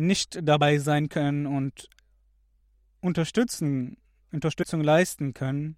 nicht 0.00 0.38
dabei 0.42 0.78
sein 0.78 1.08
können 1.08 1.46
und 1.46 1.88
unterstützen, 3.00 3.96
Unterstützung 4.32 4.82
leisten 4.82 5.34
können. 5.34 5.76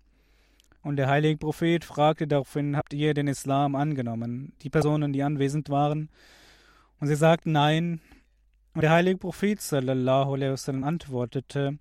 Und 0.82 0.96
der 0.96 1.08
heilige 1.08 1.38
Prophet 1.38 1.84
fragte 1.84 2.26
daraufhin, 2.26 2.76
habt 2.76 2.92
ihr 2.92 3.14
den 3.14 3.28
Islam 3.28 3.74
angenommen? 3.74 4.52
Die 4.62 4.70
Personen, 4.70 5.12
die 5.12 5.22
anwesend 5.22 5.68
waren. 5.70 6.10
Und 6.98 7.06
sie 7.08 7.14
sagten 7.14 7.52
nein, 7.52 8.00
und 8.74 8.82
der 8.82 8.90
heilige 8.90 9.18
Prophet 9.18 9.60
sallallahu 9.60 10.34
alaihi 10.34 10.52
wasallam 10.52 10.84
antwortete, 10.84 11.78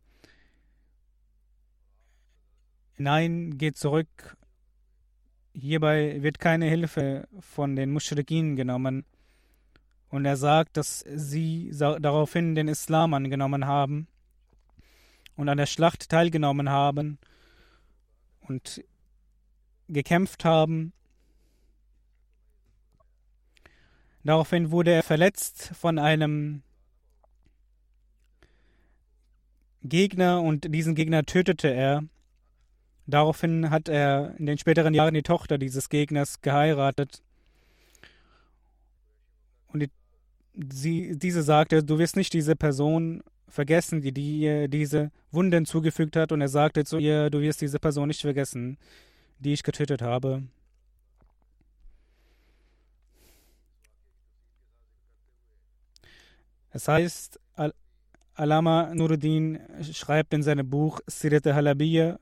Nein, 2.97 3.57
geht 3.57 3.77
zurück. 3.77 4.37
Hierbei 5.53 6.21
wird 6.21 6.39
keine 6.39 6.65
Hilfe 6.65 7.27
von 7.39 7.75
den 7.75 7.91
Muschrikin 7.91 8.55
genommen. 8.55 9.05
Und 10.11 10.25
er 10.25 10.37
sagt, 10.37 10.77
dass 10.77 10.99
sie 10.99 11.71
daraufhin 11.71 12.53
den 12.53 12.67
Islam 12.67 13.13
angenommen 13.13 13.65
haben 13.65 14.07
und 15.35 15.49
an 15.49 15.57
der 15.57 15.65
Schlacht 15.65 16.09
teilgenommen 16.09 16.69
haben 16.69 17.17
und 18.41 18.83
gekämpft 19.87 20.45
haben. 20.45 20.93
Daraufhin 24.23 24.69
wurde 24.69 24.91
er 24.91 25.03
verletzt 25.03 25.71
von 25.73 25.97
einem 25.97 26.61
Gegner 29.83 30.41
und 30.41 30.73
diesen 30.73 30.93
Gegner 30.93 31.25
tötete 31.25 31.69
er. 31.69 32.03
Daraufhin 33.07 33.71
hat 33.71 33.89
er 33.89 34.35
in 34.37 34.45
den 34.45 34.57
späteren 34.57 34.93
Jahren 34.93 35.13
die 35.13 35.23
Tochter 35.23 35.57
dieses 35.57 35.89
Gegners 35.89 36.41
geheiratet. 36.41 37.23
Und 39.67 39.79
die, 39.79 39.89
sie, 40.53 41.17
diese 41.17 41.43
sagte, 41.43 41.83
du 41.83 41.97
wirst 41.97 42.15
nicht 42.15 42.33
diese 42.33 42.55
Person 42.55 43.23
vergessen, 43.47 44.01
die 44.01 44.11
dir 44.11 44.67
diese 44.67 45.11
Wunden 45.31 45.65
zugefügt 45.65 46.15
hat. 46.15 46.31
Und 46.31 46.41
er 46.41 46.47
sagte 46.47 46.83
zu 46.85 46.97
ihr, 46.97 47.29
du 47.29 47.41
wirst 47.41 47.61
diese 47.61 47.79
Person 47.79 48.07
nicht 48.07 48.21
vergessen, 48.21 48.77
die 49.39 49.53
ich 49.53 49.63
getötet 49.63 50.01
habe. 50.01 50.43
Es 56.73 56.87
heißt, 56.87 57.39
Alama 58.33 58.93
Nuruddin 58.95 59.59
schreibt 59.91 60.33
in 60.33 60.41
seinem 60.41 60.69
Buch 60.69 61.01
Sirat 61.05 61.45
al-Halabiyya, 61.45 62.17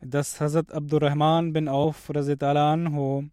dass 0.00 0.40
Hazrat 0.40 0.70
Abdurrahman 0.72 1.54
bin 1.54 1.68
Auf 1.68 2.10
anhu 2.10 3.24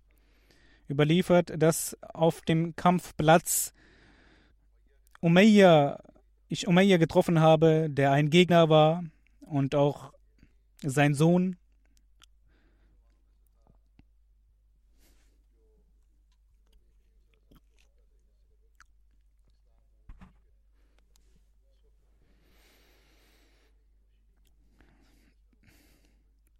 überliefert, 0.89 1.51
dass 1.57 1.97
auf 2.01 2.41
dem 2.41 2.75
Kampfplatz 2.75 3.73
Umayya, 5.23 6.03
ich 6.49 6.67
Umayya 6.67 6.97
getroffen 6.97 7.39
habe, 7.39 7.87
der 7.89 8.11
ein 8.11 8.29
Gegner 8.29 8.67
war 8.67 9.05
und 9.39 9.73
auch 9.73 10.11
sein 10.81 11.13
Sohn. 11.13 11.55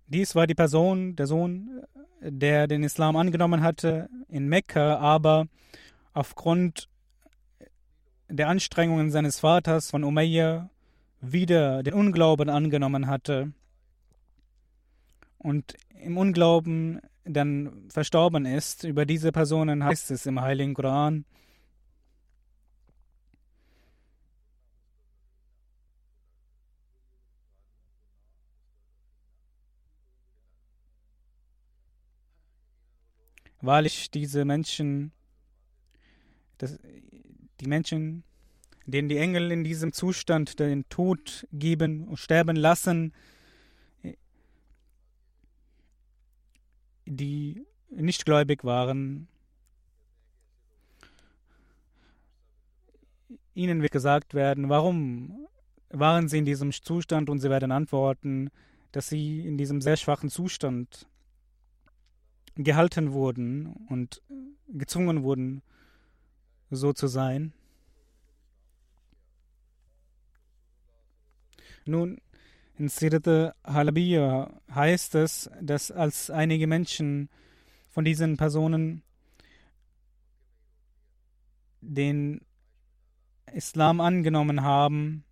Dies 0.08 0.36
war 0.36 0.48
die 0.48 0.56
Person, 0.56 1.18
der 1.18 1.28
Sohn, 1.28 1.82
der 2.22 2.68
den 2.68 2.84
Islam 2.84 3.18
angenommen 3.18 3.62
hatte 3.62 4.10
in 4.30 4.48
Mekka, 4.48 5.00
aber 5.00 5.48
aufgrund 6.14 6.88
der 8.36 8.50
Anstrengungen 8.50 9.12
seines 9.12 9.40
Vaters 9.40 9.92
von 9.92 10.04
Umayya 10.04 10.70
wieder 11.22 11.84
den 11.84 11.94
Unglauben 11.94 12.50
angenommen 12.50 13.08
hatte 13.08 13.54
und 15.38 15.76
im 16.02 16.18
Unglauben 16.18 17.00
dann 17.26 17.90
verstorben 17.90 18.46
ist. 18.46 18.84
Über 18.84 19.06
diese 19.06 19.32
Personen 19.32 19.84
heißt 19.84 20.12
es 20.12 20.26
im 20.26 20.42
Heiligen 20.42 20.74
Koran, 20.74 21.26
Wahrlich, 33.62 34.12
diese 34.12 34.44
Menschen, 34.44 35.14
das, 36.58 36.78
die 37.60 37.68
Menschen, 37.68 38.24
denen 38.86 39.10
die 39.10 39.18
Engel 39.18 39.52
in 39.52 39.64
diesem 39.64 39.94
Zustand 39.94 40.60
den 40.60 40.88
Tod 40.90 41.48
geben 41.54 42.08
und 42.08 42.18
sterben 42.18 42.56
lassen, 42.56 43.14
die 47.06 47.66
nicht 47.90 48.26
gläubig 48.26 48.64
waren, 48.64 49.28
ihnen 53.54 53.82
wird 53.82 53.92
gesagt 53.92 54.34
werden, 54.34 54.70
warum 54.70 55.48
waren 55.90 56.28
sie 56.28 56.40
in 56.40 56.46
diesem 56.46 56.72
Zustand 56.72 57.30
und 57.30 57.40
sie 57.40 57.50
werden 57.50 57.72
antworten, 57.72 58.50
dass 58.92 59.10
sie 59.10 59.46
in 59.46 59.58
diesem 59.58 59.80
sehr 59.82 59.98
schwachen 59.98 60.30
Zustand 60.30 61.08
gehalten 62.56 63.14
wurden 63.14 63.68
und 63.90 64.22
gezwungen 64.70 65.24
wurden, 65.24 65.62
so 66.76 66.94
zu 66.94 67.08
sein. 67.08 67.54
Nun, 71.86 72.22
In 72.76 72.90
Sirat 72.90 73.54
Halabiyya 73.64 74.50
heißt 74.74 75.14
es, 75.16 75.50
dass 75.62 75.92
als 75.92 76.32
einige 76.32 76.66
Menschen 76.66 77.30
von 77.90 78.04
diesen 78.04 78.36
Personen 78.36 79.04
den 81.82 82.42
Islam 83.54 84.02
angenommen 84.02 84.64
haben, 84.64 85.24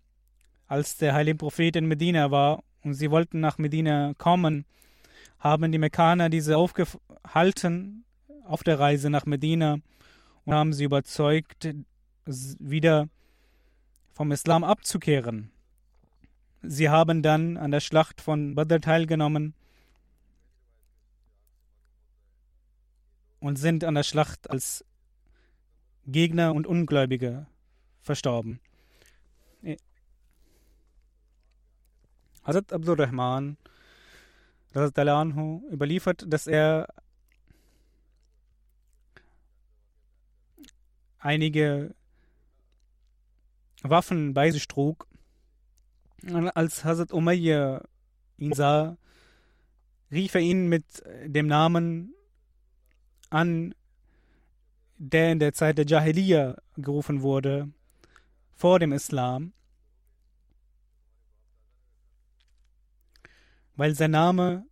als 0.68 0.96
der 0.98 1.14
heilige 1.14 1.38
Prophet 1.38 1.74
in 1.74 1.86
Medina 1.86 2.30
war 2.30 2.62
und 2.84 2.94
sie 2.94 3.10
wollten 3.10 3.40
nach 3.40 3.58
Medina 3.58 4.14
kommen, 4.18 4.64
haben 5.40 5.72
die 5.72 5.78
Mekkaner 5.78 6.30
diese 6.30 6.56
aufgehalten 6.56 8.04
auf 8.44 8.62
der 8.62 8.78
Reise 8.78 9.10
nach 9.10 9.26
Medina 9.26 9.78
und 10.44 10.54
haben 10.54 10.72
sie 10.72 10.84
überzeugt, 10.84 11.68
wieder 12.24 13.08
vom 14.12 14.32
Islam 14.32 14.64
abzukehren. 14.64 15.50
Sie 16.62 16.88
haben 16.88 17.22
dann 17.22 17.56
an 17.56 17.70
der 17.70 17.80
Schlacht 17.80 18.20
von 18.20 18.54
Badr 18.54 18.80
teilgenommen 18.80 19.54
und 23.40 23.56
sind 23.56 23.82
an 23.82 23.94
der 23.94 24.04
Schlacht 24.04 24.48
als 24.48 24.84
Gegner 26.06 26.54
und 26.54 26.66
Ungläubige 26.66 27.46
verstorben. 28.00 28.60
Hazrat 32.44 32.72
Abdul 32.72 33.00
Rahman 33.00 33.56
überliefert, 35.70 36.24
dass 36.26 36.46
er 36.46 36.88
einige 41.22 41.94
Waffen 43.82 44.34
bei 44.34 44.50
sich 44.50 44.68
trug. 44.68 45.06
Als 46.54 46.84
Hazrat 46.84 47.12
Umayyah 47.12 47.82
ihn 48.38 48.52
sah, 48.52 48.96
rief 50.10 50.34
er 50.34 50.40
ihn 50.40 50.68
mit 50.68 50.84
dem 51.24 51.46
Namen 51.46 52.14
an, 53.30 53.74
der 54.98 55.32
in 55.32 55.38
der 55.40 55.52
Zeit 55.52 55.78
der 55.78 55.86
Jahiliyyah 55.86 56.56
gerufen 56.76 57.22
wurde, 57.22 57.72
vor 58.54 58.78
dem 58.78 58.92
Islam. 58.92 59.52
weil 63.82 63.96
sein 63.96 64.12
Name 64.12 64.64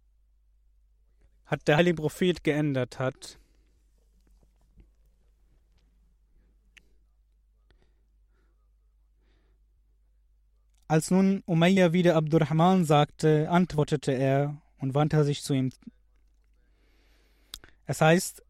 hat 1.46 1.66
der 1.66 1.78
heilige 1.78 1.96
Prophet 1.96 2.44
geändert 2.44 3.00
hat. 3.00 3.39
Als 10.90 11.12
nun 11.12 11.44
Umayyah 11.46 11.92
wieder 11.92 12.16
Abdurrahman 12.16 12.84
sagte, 12.84 13.48
antwortete 13.48 14.10
er 14.10 14.60
und 14.78 14.92
wandte 14.92 15.22
sich 15.22 15.44
zu 15.44 15.54
ihm. 15.54 15.70
Es 17.86 18.00
heißt, 18.00 18.42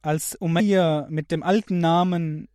als 0.00 0.36
Umayyah 0.36 1.08
mit 1.10 1.32
dem 1.32 1.42
alten 1.42 1.80
Namen 1.80 2.46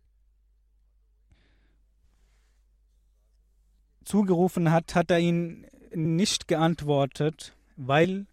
zugerufen 4.06 4.72
hat, 4.72 4.94
hat 4.94 5.10
er 5.10 5.18
ihn 5.18 5.66
nicht 5.94 6.48
geantwortet, 6.48 7.54
weil, 7.76 8.26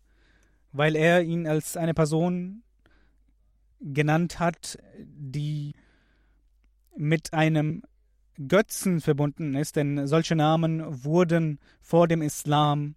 weil 0.72 0.96
er 0.96 1.22
ihn 1.22 1.48
als 1.48 1.76
eine 1.76 1.96
Person 1.96 2.64
genannt 3.82 4.40
hat, 4.40 4.80
die 4.98 5.74
mit 6.96 7.34
einem 7.34 7.84
Götzen 8.38 9.02
verbunden 9.02 9.56
ist, 9.56 9.76
denn 9.76 10.08
solche 10.08 10.36
Namen 10.36 11.04
wurden 11.04 11.60
vor 11.82 12.08
dem 12.08 12.22
Islam 12.22 12.96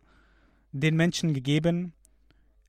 den 0.73 0.97
Menschen 0.97 1.33
gegeben. 1.33 1.95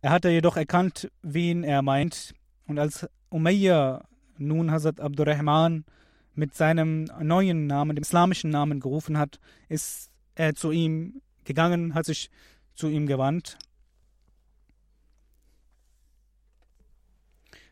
Er 0.01 0.11
hatte 0.11 0.29
jedoch 0.29 0.57
erkannt, 0.57 1.11
wen 1.21 1.63
er 1.63 1.81
meint, 1.81 2.33
und 2.67 2.79
als 2.79 3.07
Umayyah 3.29 4.05
nun 4.37 4.71
Hazrat 4.71 4.99
Abdurrahman 4.99 5.85
mit 6.33 6.55
seinem 6.55 7.05
neuen 7.21 7.67
Namen, 7.67 7.95
dem 7.95 8.01
islamischen 8.01 8.49
Namen 8.49 8.79
gerufen 8.79 9.17
hat, 9.17 9.39
ist 9.67 10.09
er 10.35 10.55
zu 10.55 10.71
ihm 10.71 11.21
gegangen, 11.43 11.93
hat 11.93 12.05
sich 12.05 12.29
zu 12.73 12.87
ihm 12.87 13.05
gewandt. 13.07 13.57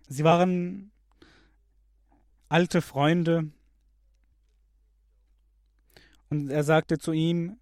Sie 0.08 0.24
waren 0.24 0.92
alte 2.50 2.82
Freunde 2.82 3.52
und 6.30 6.50
er 6.50 6.63
sagte 6.63 6.98
zu 6.98 7.12
ihm, 7.12 7.58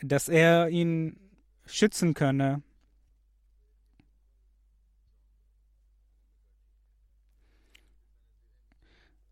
dass 0.00 0.28
er 0.28 0.68
ihn 0.68 1.18
schützen 1.66 2.14
könne. 2.14 2.62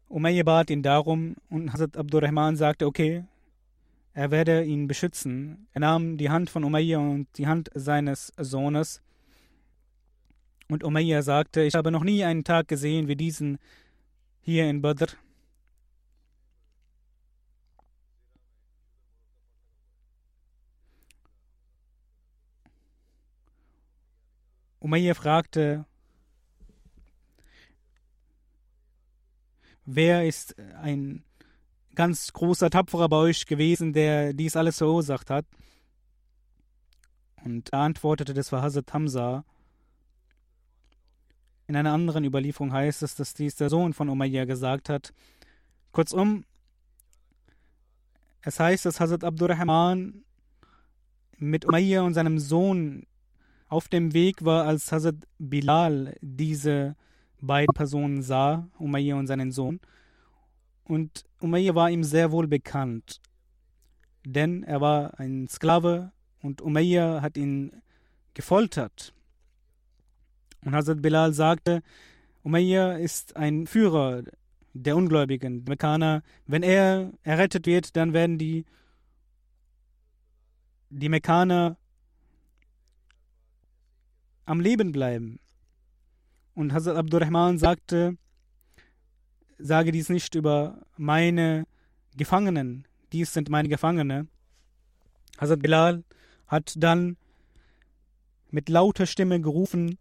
Umayya 0.08 0.44
bat 0.44 0.70
ihn 0.70 0.82
darum 0.82 1.36
und 1.50 1.72
Hazrat 1.72 1.96
Abdurrahman 1.96 2.56
sagte, 2.56 2.86
okay, 2.86 3.24
er 4.14 4.30
werde 4.30 4.64
ihn 4.64 4.88
beschützen. 4.88 5.68
Er 5.72 5.80
nahm 5.80 6.16
die 6.16 6.30
Hand 6.30 6.48
von 6.48 6.64
Umayyah 6.64 6.98
und 6.98 7.26
die 7.36 7.46
Hand 7.46 7.68
seines 7.74 8.32
Sohnes. 8.38 9.02
Und 10.68 10.84
Umayyah 10.84 11.22
sagte, 11.22 11.62
ich 11.62 11.74
habe 11.74 11.90
noch 11.90 12.02
nie 12.02 12.24
einen 12.24 12.42
Tag 12.42 12.66
gesehen 12.68 13.08
wie 13.08 13.16
diesen 13.16 13.58
hier 14.40 14.70
in 14.70 14.80
Badr. 14.80 15.08
Umayyah 24.80 25.14
fragte, 25.14 25.86
wer 29.84 30.26
ist 30.26 30.58
ein 30.58 31.24
ganz 31.94 32.32
großer, 32.32 32.70
tapferer 32.70 33.08
bei 33.08 33.16
euch 33.16 33.46
gewesen, 33.46 33.92
der 33.92 34.34
dies 34.34 34.56
alles 34.56 34.78
verursacht 34.78 35.30
hat? 35.30 35.46
Und 37.44 37.72
er 37.72 37.80
antwortete, 37.80 38.34
das 38.34 38.52
war 38.52 38.62
Hazrat 38.62 38.92
Hamza. 38.92 39.44
In 41.68 41.76
einer 41.76 41.92
anderen 41.92 42.24
Überlieferung 42.24 42.72
heißt 42.72 43.02
es, 43.02 43.14
dass 43.14 43.34
dies 43.34 43.56
der 43.56 43.70
Sohn 43.70 43.92
von 43.92 44.08
Umayyah 44.08 44.44
gesagt 44.44 44.88
hat. 44.88 45.12
Kurzum, 45.92 46.44
es 48.42 48.60
heißt, 48.60 48.84
dass 48.84 49.00
Hazrat 49.00 49.24
Abdurrahman 49.24 50.24
mit 51.38 51.64
Umayyah 51.64 52.02
und 52.02 52.14
seinem 52.14 52.38
Sohn 52.38 53.06
auf 53.68 53.88
dem 53.88 54.14
Weg 54.14 54.44
war, 54.44 54.64
als 54.66 54.92
Hazrat 54.92 55.16
Bilal 55.38 56.16
diese 56.20 56.96
beiden 57.40 57.74
Personen 57.74 58.22
sah, 58.22 58.68
Umayyah 58.78 59.16
und 59.16 59.26
seinen 59.26 59.50
Sohn. 59.50 59.80
Und 60.84 61.24
Umayyah 61.40 61.74
war 61.74 61.90
ihm 61.90 62.04
sehr 62.04 62.30
wohl 62.30 62.46
bekannt, 62.46 63.20
denn 64.24 64.62
er 64.62 64.80
war 64.80 65.18
ein 65.18 65.48
Sklave 65.48 66.12
und 66.40 66.62
Umayyah 66.62 67.22
hat 67.22 67.36
ihn 67.36 67.72
gefoltert. 68.34 69.12
Und 70.64 70.74
Hazrat 70.74 71.02
Bilal 71.02 71.32
sagte, 71.32 71.82
Umayyah 72.42 72.98
ist 72.98 73.36
ein 73.36 73.66
Führer 73.66 74.22
der 74.72 74.96
Ungläubigen, 74.96 75.64
der 75.64 75.72
Mekkaner. 75.72 76.22
Wenn 76.46 76.62
er 76.62 77.12
errettet 77.22 77.66
wird, 77.66 77.96
dann 77.96 78.12
werden 78.12 78.38
die, 78.38 78.64
die 80.90 81.08
Mekkaner 81.08 81.76
am 84.46 84.60
Leben 84.60 84.92
bleiben. 84.92 85.38
Und 86.54 86.72
Hazrat 86.72 86.96
Abdurrahman 86.96 87.58
sagte, 87.58 88.16
sage 89.58 89.92
dies 89.92 90.08
nicht 90.08 90.34
über 90.34 90.86
meine 90.96 91.66
Gefangenen, 92.16 92.86
dies 93.12 93.32
sind 93.32 93.50
meine 93.50 93.68
Gefangene. 93.68 94.26
Hazrat 95.38 95.60
Bilal 95.60 96.04
hat 96.46 96.74
dann 96.76 97.16
mit 98.50 98.68
lauter 98.68 99.06
Stimme 99.06 99.40
gerufen, 99.40 99.98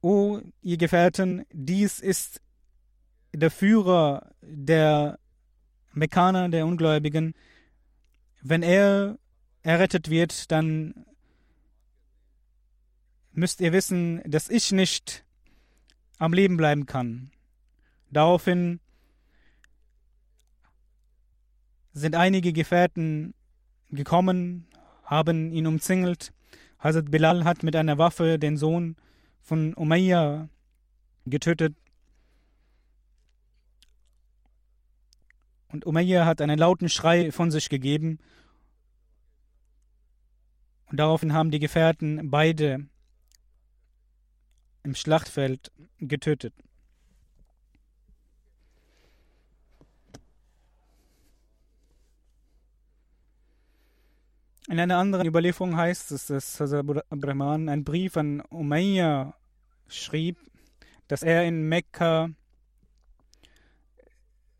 O 0.00 0.40
ihr 0.60 0.76
Gefährten, 0.76 1.46
dies 1.50 1.98
ist 1.98 2.42
der 3.32 3.50
Führer 3.50 4.30
der 4.42 5.18
Mekkaner, 5.94 6.50
der 6.50 6.66
Ungläubigen. 6.66 7.34
Wenn 8.42 8.62
er 8.62 9.18
errettet 9.62 10.10
wird, 10.10 10.52
dann 10.52 11.06
müsst 13.34 13.60
ihr 13.60 13.72
wissen, 13.72 14.22
dass 14.24 14.48
ich 14.48 14.72
nicht 14.72 15.24
am 16.18 16.32
Leben 16.32 16.56
bleiben 16.56 16.86
kann. 16.86 17.30
Daraufhin 18.10 18.80
sind 21.92 22.14
einige 22.14 22.52
Gefährten 22.52 23.34
gekommen, 23.90 24.66
haben 25.04 25.52
ihn 25.52 25.66
umzingelt. 25.66 26.32
Hazrat 26.78 27.10
Bilal 27.10 27.44
hat 27.44 27.62
mit 27.62 27.76
einer 27.76 27.98
Waffe 27.98 28.38
den 28.38 28.56
Sohn 28.56 28.96
von 29.40 29.74
Umayyah 29.74 30.48
getötet. 31.26 31.74
Und 35.68 35.86
Umayyah 35.86 36.24
hat 36.24 36.40
einen 36.40 36.58
lauten 36.58 36.88
Schrei 36.88 37.32
von 37.32 37.50
sich 37.50 37.68
gegeben. 37.68 38.18
Und 40.86 40.98
daraufhin 40.98 41.32
haben 41.32 41.50
die 41.50 41.58
Gefährten 41.58 42.30
beide 42.30 42.86
im 44.84 44.94
Schlachtfeld 44.94 45.72
getötet. 45.98 46.54
In 54.68 54.80
einer 54.80 54.96
anderen 54.96 55.26
Überlieferung 55.26 55.76
heißt 55.76 56.10
es, 56.12 56.26
dass 56.26 56.58
Hazrat 56.58 57.04
Abrahman 57.10 57.68
einen 57.68 57.84
Brief 57.84 58.16
an 58.16 58.40
Umayyah 58.40 59.34
schrieb, 59.88 60.38
dass 61.06 61.22
er 61.22 61.44
in 61.44 61.68
Mekka 61.68 62.30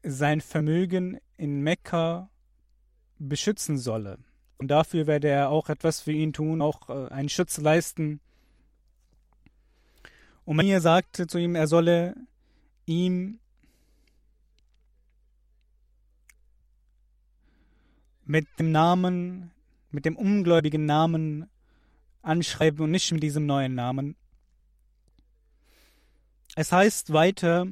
sein 0.02 0.42
Vermögen 0.42 1.18
in 1.38 1.62
Mekka 1.62 2.28
beschützen 3.18 3.78
solle. 3.78 4.18
Und 4.58 4.68
dafür 4.68 5.06
werde 5.06 5.28
er 5.28 5.48
auch 5.48 5.68
etwas 5.68 6.00
für 6.00 6.12
ihn 6.12 6.32
tun, 6.32 6.60
auch 6.60 6.88
äh, 6.90 7.08
einen 7.08 7.28
Schutz 7.28 7.58
leisten. 7.58 8.20
Umayyah 10.46 10.80
sagte 10.80 11.26
zu 11.26 11.38
ihm, 11.38 11.54
er 11.54 11.66
solle 11.66 12.14
ihm 12.86 13.38
mit 18.24 18.46
dem 18.58 18.70
Namen 18.72 19.54
mit 19.94 20.04
dem 20.04 20.16
ungläubigen 20.16 20.84
Namen 20.84 21.48
anschreiben 22.20 22.84
und 22.84 22.90
nicht 22.90 23.12
mit 23.12 23.22
diesem 23.22 23.46
neuen 23.46 23.74
Namen. 23.74 24.16
Es 26.56 26.72
heißt 26.72 27.12
weiter, 27.12 27.66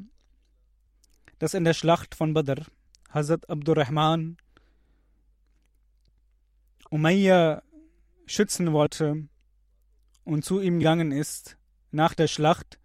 dass 1.39 1.55
in 1.55 1.65
der 1.65 1.75
Schlacht 1.75 2.15
von 2.15 2.33
Badr 2.33 2.65
Hazrat 3.11 3.51
Abdurrahman 3.51 4.37
Umayyah 6.91 7.63
schützen 8.27 8.73
wollte 8.73 9.29
und 10.25 10.45
zu 10.45 10.61
ihm 10.61 10.79
gegangen 10.79 11.11
ist 11.11 11.57
nach 11.93 12.15
der 12.15 12.27
Schlacht. 12.27 12.79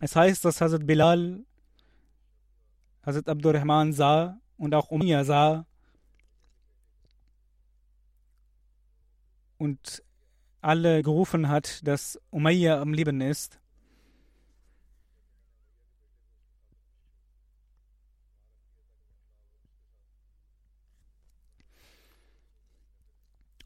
Es 0.00 0.16
heißt, 0.16 0.44
dass 0.44 0.60
Hazrat 0.60 0.86
Bilal 0.86 1.44
Hazrat 3.04 3.28
Abdurrahman 3.28 3.92
sah 3.92 4.38
und 4.58 4.74
auch 4.74 4.90
Umayyah 4.90 5.24
sah 5.24 5.66
und 9.58 10.02
alle 10.60 11.02
gerufen 11.02 11.48
hat, 11.48 11.84
dass 11.86 12.20
Umayyah 12.30 12.80
am 12.80 12.92
Leben 12.92 13.20
ist. 13.20 13.58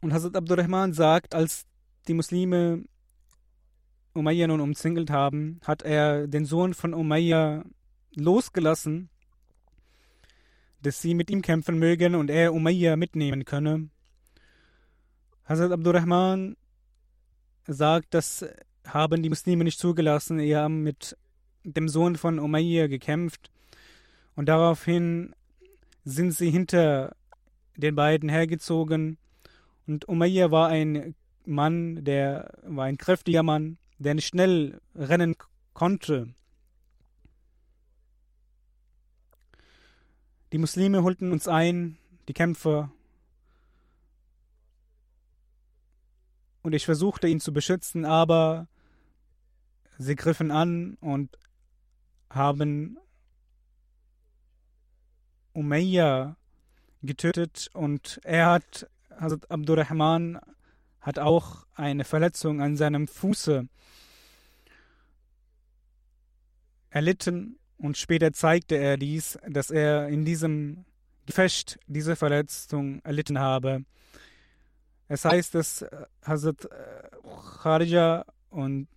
Und 0.00 0.14
Hazrat 0.14 0.36
Abdurrahman 0.36 0.94
sagt, 0.94 1.34
als 1.34 1.65
die 2.08 2.14
Muslime 2.14 2.84
Umayyah 4.14 4.46
nun 4.46 4.60
umzingelt 4.60 5.10
haben, 5.10 5.60
hat 5.64 5.82
er 5.82 6.26
den 6.26 6.44
Sohn 6.44 6.74
von 6.74 6.94
Umayyah 6.94 7.64
losgelassen, 8.14 9.10
dass 10.82 11.00
sie 11.00 11.14
mit 11.14 11.30
ihm 11.30 11.42
kämpfen 11.42 11.78
mögen 11.78 12.14
und 12.14 12.30
er 12.30 12.54
Umayyah 12.54 12.96
mitnehmen 12.96 13.44
könne. 13.44 13.90
Hazrat 15.44 15.72
Abdurrahman 15.72 16.56
sagt, 17.66 18.14
das 18.14 18.44
haben 18.86 19.22
die 19.22 19.28
Muslime 19.28 19.64
nicht 19.64 19.78
zugelassen. 19.78 20.38
Sie 20.38 20.56
haben 20.56 20.82
mit 20.82 21.16
dem 21.64 21.88
Sohn 21.88 22.16
von 22.16 22.38
Umayyah 22.38 22.86
gekämpft 22.86 23.50
und 24.34 24.48
daraufhin 24.48 25.34
sind 26.04 26.32
sie 26.32 26.50
hinter 26.50 27.16
den 27.76 27.94
beiden 27.94 28.28
hergezogen. 28.28 29.18
Und 29.86 30.08
Umayyah 30.08 30.50
war 30.50 30.68
ein 30.68 31.14
Mann, 31.46 32.04
der 32.04 32.52
war 32.62 32.84
ein 32.84 32.98
kräftiger 32.98 33.42
Mann, 33.42 33.78
der 33.98 34.14
nicht 34.14 34.26
schnell 34.26 34.80
rennen 34.94 35.36
konnte. 35.72 36.34
Die 40.52 40.58
Muslime 40.58 41.02
holten 41.02 41.32
uns 41.32 41.48
ein, 41.48 41.98
die 42.28 42.34
Kämpfer, 42.34 42.90
und 46.66 46.72
ich 46.72 46.84
versuchte 46.84 47.28
ihn 47.28 47.38
zu 47.38 47.52
beschützen, 47.52 48.04
aber 48.04 48.66
sie 49.98 50.16
griffen 50.16 50.50
an 50.50 50.96
und 51.00 51.38
haben 52.28 52.98
Umayyah 55.52 56.36
getötet 57.02 57.70
und 57.72 58.20
er 58.24 58.46
hat, 58.46 58.90
Hazrat 59.10 59.48
Abdurrahman 59.48 60.40
hat 61.06 61.20
auch 61.20 61.64
eine 61.76 62.02
Verletzung 62.02 62.60
an 62.60 62.76
seinem 62.76 63.06
Fuße 63.06 63.68
erlitten 66.90 67.60
und 67.78 67.96
später 67.96 68.32
zeigte 68.32 68.74
er 68.74 68.96
dies, 68.96 69.38
dass 69.48 69.70
er 69.70 70.08
in 70.08 70.24
diesem 70.24 70.84
Gefecht 71.24 71.78
diese 71.86 72.16
Verletzung 72.16 73.00
erlitten 73.04 73.38
habe. 73.38 73.84
Es 75.06 75.24
heißt, 75.24 75.54
dass 75.54 75.82
äh, 75.82 76.06
Hazrat 76.24 76.64
äh, 76.64 77.08
Kharija 77.62 78.24
und 78.50 78.88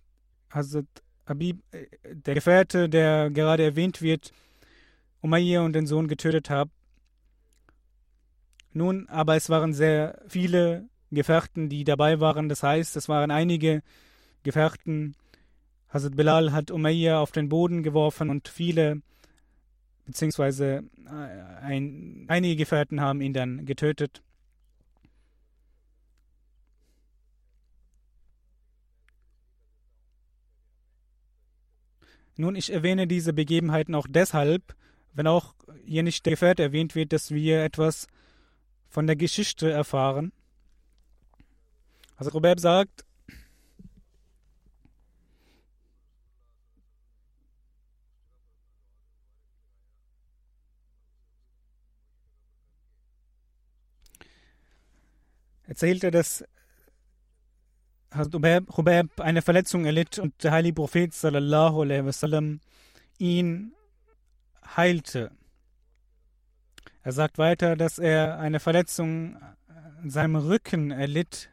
Hazrat 0.50 0.86
Habib, 1.26 1.62
äh, 1.70 1.86
der 2.02 2.34
Gefährte, 2.34 2.88
der 2.88 3.30
gerade 3.30 3.62
erwähnt 3.62 4.02
wird, 4.02 4.32
Umayyah 5.20 5.60
und 5.60 5.74
den 5.74 5.86
Sohn 5.86 6.08
getötet 6.08 6.50
haben. 6.50 6.72
Nun, 8.72 9.08
aber 9.08 9.36
es 9.36 9.48
waren 9.48 9.72
sehr 9.74 10.20
viele 10.26 10.89
Gefährten, 11.10 11.68
die 11.68 11.84
dabei 11.84 12.20
waren. 12.20 12.48
Das 12.48 12.62
heißt, 12.62 12.96
es 12.96 13.08
waren 13.08 13.30
einige 13.30 13.82
Gefährten. 14.42 15.14
Hazrat 15.88 16.16
Bilal 16.16 16.52
hat 16.52 16.70
Umayyah 16.70 17.18
auf 17.18 17.32
den 17.32 17.48
Boden 17.48 17.82
geworfen 17.82 18.30
und 18.30 18.48
viele, 18.48 19.02
beziehungsweise 20.06 20.84
ein, 21.62 22.26
einige 22.28 22.56
Gefährten 22.56 23.00
haben 23.00 23.20
ihn 23.20 23.32
dann 23.32 23.66
getötet. 23.66 24.22
Nun, 32.36 32.54
ich 32.54 32.72
erwähne 32.72 33.06
diese 33.06 33.34
Begebenheiten 33.34 33.94
auch 33.94 34.06
deshalb, 34.08 34.74
wenn 35.12 35.26
auch 35.26 35.54
hier 35.84 36.02
nicht 36.02 36.24
der 36.24 36.32
Gefährte 36.32 36.62
erwähnt 36.62 36.94
wird, 36.94 37.12
dass 37.12 37.32
wir 37.32 37.62
etwas 37.62 38.06
von 38.88 39.06
der 39.06 39.16
Geschichte 39.16 39.70
erfahren. 39.70 40.32
Also 42.20 42.32
Robert 42.32 42.60
sagt, 42.60 43.06
erzählte, 55.66 56.10
dass 56.10 56.44
Hazrat 58.10 58.66
Hubab 58.76 59.18
eine 59.20 59.40
Verletzung 59.40 59.86
erlitt 59.86 60.18
und 60.18 60.44
der 60.44 60.52
heilige 60.52 60.74
Prophet 60.74 61.14
sallallahu 61.14 61.80
alaihi 61.80 62.04
wasallam 62.04 62.60
ihn 63.16 63.72
heilte. 64.76 65.30
Er 67.02 67.12
sagt 67.12 67.38
weiter, 67.38 67.76
dass 67.76 67.98
er 67.98 68.38
eine 68.38 68.60
Verletzung 68.60 69.40
in 70.02 70.10
seinem 70.10 70.36
Rücken 70.36 70.90
erlitt. 70.90 71.49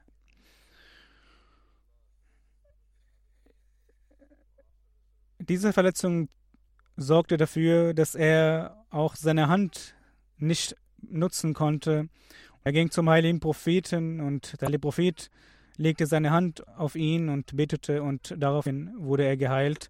Diese 5.50 5.72
Verletzung 5.72 6.28
sorgte 6.98 7.38
dafür, 7.38 7.94
dass 7.94 8.16
er 8.16 8.84
auch 8.90 9.16
seine 9.16 9.48
Hand 9.48 9.96
nicht 10.38 10.76
nutzen 11.02 11.54
konnte. 11.54 12.10
Er 12.66 12.74
ging 12.74 12.92
zum 12.92 13.10
heiligen 13.10 13.40
Propheten 13.40 14.20
und 14.20 14.60
der 14.60 14.66
heilige 14.66 14.80
Prophet 14.80 15.30
legte 15.78 16.06
seine 16.06 16.32
Hand 16.32 16.68
auf 16.78 16.96
ihn 16.96 17.30
und 17.30 17.56
betete 17.56 18.04
und 18.04 18.36
daraufhin 18.38 18.92
wurde 18.98 19.24
er 19.24 19.38
geheilt. 19.38 19.90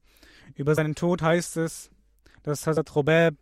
Über 0.55 0.75
seinen 0.75 0.93
Tod 0.93 1.23
heißt 1.23 1.57
es, 1.57 1.89
dass 2.43 2.67
Hazrat 2.67 2.95
Robab 2.95 3.33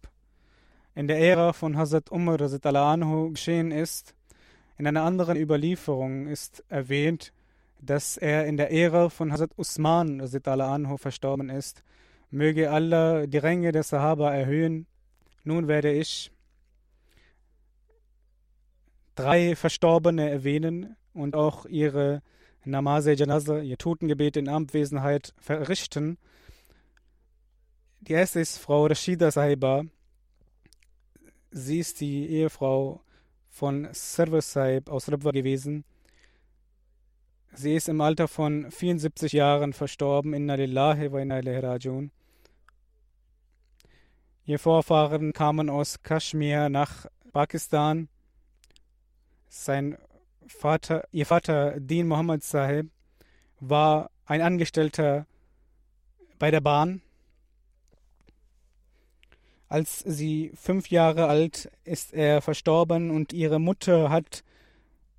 in 0.93 1.07
der 1.07 1.19
Ära 1.19 1.51
von 1.51 1.75
Hazrat 1.75 2.11
Umar 2.11 2.39
anhu 2.39 3.31
geschehen 3.31 3.71
ist. 3.71 4.15
In 4.77 4.87
einer 4.87 5.03
anderen 5.03 5.37
Überlieferung 5.37 6.27
ist 6.27 6.63
erwähnt, 6.69 7.33
dass 7.81 8.15
er 8.15 8.45
in 8.45 8.55
der 8.55 8.71
Ära 8.71 9.09
von 9.09 9.33
Hazrat 9.33 9.51
Usman 9.57 10.21
anhu 10.21 10.97
verstorben 10.97 11.49
ist. 11.49 11.83
Möge 12.29 12.71
Allah 12.71 13.27
die 13.27 13.37
Ränge 13.37 13.71
der 13.71 13.83
Sahaba 13.83 14.33
erhöhen. 14.33 14.87
Nun 15.43 15.67
werde 15.67 15.91
ich 15.91 16.31
drei 19.15 19.55
Verstorbene 19.55 20.29
erwähnen 20.29 20.95
und 21.13 21.35
auch 21.35 21.65
ihre 21.65 22.21
Namaz 22.65 23.05
Janaza, 23.05 23.59
ihr 23.59 23.77
Totengebet 23.77 24.37
in 24.37 24.49
Abwesenheit 24.49 25.33
verrichten. 25.37 26.17
Die 28.01 28.13
erste 28.13 28.39
ist 28.39 28.57
Frau 28.57 28.85
Rashida 28.85 29.31
Sahiba. 29.31 29.83
Sie 31.51 31.79
ist 31.79 32.01
die 32.01 32.27
Ehefrau 32.27 33.01
von 33.49 33.87
Server 33.93 34.41
Saib 34.41 34.89
aus 34.89 35.09
Ribwa 35.09 35.31
gewesen. 35.31 35.85
Sie 37.57 37.73
ist 37.73 37.87
im 37.87 38.01
Alter 38.01 38.27
von 38.27 38.69
74 38.69 39.31
Jahren 39.31 39.71
verstorben. 39.71 40.33
Inna 40.33 40.55
lillahi 40.55 41.11
wa 41.11 41.19
inna 41.19 41.39
ilaihi 41.39 41.59
rajiun. 41.59 42.11
Ihr 44.45 44.59
Vorfahren 44.59 45.31
kamen 45.31 45.69
aus 45.69 46.03
Kaschmir 46.03 46.67
nach 46.67 47.05
Pakistan. 47.31 48.09
Sein 49.47 49.97
Vater, 50.45 51.07
ihr 51.13 51.25
Vater 51.25 51.79
Dean 51.79 52.07
Muhammad 52.09 52.43
Sahib 52.43 52.91
war 53.61 54.11
ein 54.25 54.41
Angestellter 54.41 55.25
bei 56.37 56.51
der 56.51 56.61
Bahn. 56.61 57.01
Als 59.69 59.99
sie 59.99 60.51
fünf 60.55 60.89
Jahre 60.89 61.27
alt 61.27 61.71
ist 61.85 62.13
er 62.13 62.41
verstorben 62.41 63.11
und 63.11 63.31
ihre 63.31 63.59
Mutter 63.59 64.09
hat 64.09 64.43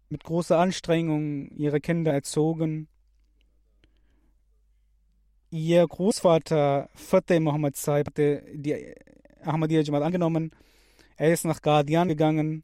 mit 0.08 0.24
großer 0.24 0.58
Anstrengung 0.58 1.48
ihre 1.50 1.80
Kinder 1.80 2.12
erzogen. 2.12 2.88
Ihr 5.50 5.86
Großvater 5.86 6.88
Fateh 6.94 7.40
Muhammad 7.40 7.76
Saib 7.76 8.08
hatte 8.08 8.44
die 8.52 8.94
Ahmadiyya 9.42 9.82
Jamaat 9.82 10.02
angenommen. 10.02 10.50
Er 11.16 11.32
ist 11.32 11.44
nach 11.44 11.62
Guardian 11.62 12.08
gegangen 12.08 12.62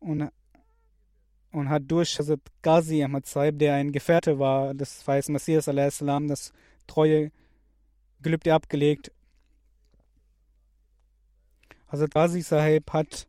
und, 0.00 0.30
und 1.50 1.68
hat 1.68 1.82
durch 1.86 2.18
Hazrat 2.18 2.40
Ghazi 2.62 3.02
Ahmad 3.02 3.26
Saib, 3.26 3.58
der 3.58 3.74
ein 3.74 3.90
Gefährte 3.90 4.38
war 4.38 4.74
des 4.74 5.06
Weißen 5.06 5.32
Messias, 5.32 5.64
das 5.64 6.52
treue 6.86 7.32
Gelübde 8.22 8.54
abgelegt. 8.54 9.10
Hazrat 11.88 12.12
Ghazi 12.12 12.42
Sahib 12.42 12.92
hat 12.92 13.26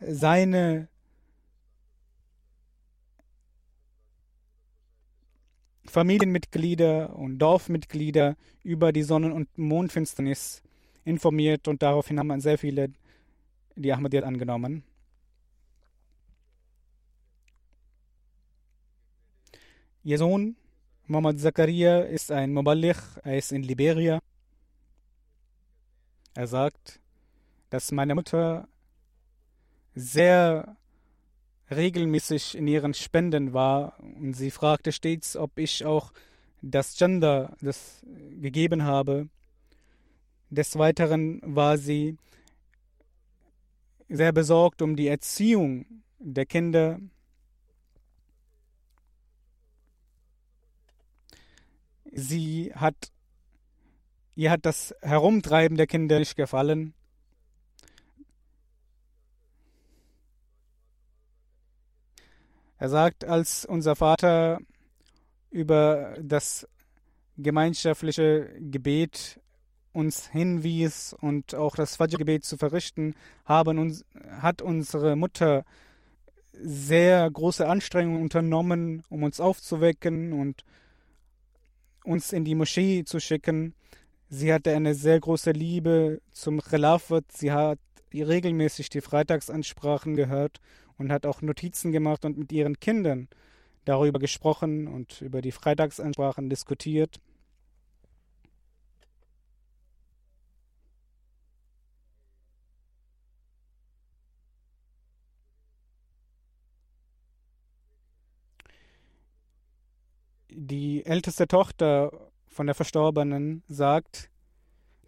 seine 0.00 0.88
Familienmitglieder 5.90 7.16
und 7.16 7.38
Dorfmitglieder 7.38 8.36
über 8.62 8.92
die 8.92 9.02
Sonnen- 9.02 9.32
und 9.32 9.58
Mondfinsternis 9.58 10.62
informiert 11.04 11.66
und 11.66 11.82
daraufhin 11.82 12.18
haben 12.18 12.40
sehr 12.40 12.58
viele 12.58 12.92
die 13.74 13.92
Ahmadiyyat 13.92 14.24
angenommen. 14.24 14.84
Ihr 20.04 20.18
Sohn 20.18 20.56
Mohammed 21.06 21.40
Zakaria 21.40 22.02
ist 22.02 22.30
ein 22.30 22.52
Muballigh, 22.52 23.00
er 23.24 23.36
ist 23.36 23.50
in 23.50 23.64
Liberia. 23.64 24.20
Er 26.34 26.46
sagt, 26.46 27.00
dass 27.68 27.90
meine 27.90 28.14
Mutter 28.14 28.68
sehr 29.96 30.76
regelmäßig 31.70 32.56
in 32.56 32.66
ihren 32.66 32.94
Spenden 32.94 33.52
war 33.52 33.98
und 34.00 34.34
sie 34.34 34.50
fragte 34.50 34.92
stets, 34.92 35.36
ob 35.36 35.58
ich 35.58 35.84
auch 35.84 36.12
das 36.62 36.96
Gender 36.96 37.56
das 37.60 38.04
gegeben 38.40 38.84
habe. 38.84 39.28
Des 40.50 40.76
Weiteren 40.76 41.40
war 41.44 41.78
sie 41.78 42.16
sehr 44.08 44.32
besorgt 44.32 44.82
um 44.82 44.96
die 44.96 45.06
Erziehung 45.06 45.86
der 46.18 46.44
Kinder. 46.44 46.98
Sie 52.12 52.72
hat, 52.74 53.12
ihr 54.34 54.50
hat 54.50 54.66
das 54.66 54.94
Herumtreiben 55.00 55.76
der 55.76 55.86
Kinder 55.86 56.18
nicht 56.18 56.34
gefallen. 56.34 56.94
Er 62.80 62.88
sagt, 62.88 63.26
als 63.26 63.66
unser 63.66 63.94
Vater 63.94 64.58
über 65.50 66.16
das 66.18 66.66
gemeinschaftliche 67.36 68.54
Gebet 68.58 69.38
uns 69.92 70.28
hinwies 70.28 71.14
und 71.20 71.54
auch 71.54 71.76
das 71.76 71.96
Fajr-Gebet 71.96 72.42
zu 72.42 72.56
verrichten, 72.56 73.14
haben 73.44 73.78
uns, 73.78 74.06
hat 74.30 74.62
unsere 74.62 75.14
Mutter 75.14 75.64
sehr 76.54 77.30
große 77.30 77.68
Anstrengungen 77.68 78.22
unternommen, 78.22 79.02
um 79.10 79.24
uns 79.24 79.40
aufzuwecken 79.40 80.32
und 80.32 80.64
uns 82.02 82.32
in 82.32 82.46
die 82.46 82.54
Moschee 82.54 83.04
zu 83.04 83.20
schicken. 83.20 83.74
Sie 84.30 84.54
hatte 84.54 84.74
eine 84.74 84.94
sehr 84.94 85.20
große 85.20 85.50
Liebe 85.50 86.22
zum 86.30 86.62
Khilafat. 86.62 87.30
Sie 87.30 87.52
hat 87.52 87.78
regelmäßig 88.12 88.90
die 88.90 89.00
Freitagsansprachen 89.00 90.16
gehört 90.16 90.60
und 90.98 91.12
hat 91.12 91.26
auch 91.26 91.42
Notizen 91.42 91.92
gemacht 91.92 92.24
und 92.24 92.36
mit 92.36 92.52
ihren 92.52 92.80
Kindern 92.80 93.28
darüber 93.84 94.18
gesprochen 94.18 94.88
und 94.88 95.20
über 95.22 95.40
die 95.40 95.52
Freitagsansprachen 95.52 96.50
diskutiert. 96.50 97.20
Die 110.50 111.06
älteste 111.06 111.46
Tochter 111.48 112.12
von 112.46 112.66
der 112.66 112.74
Verstorbenen 112.74 113.62
sagt, 113.68 114.30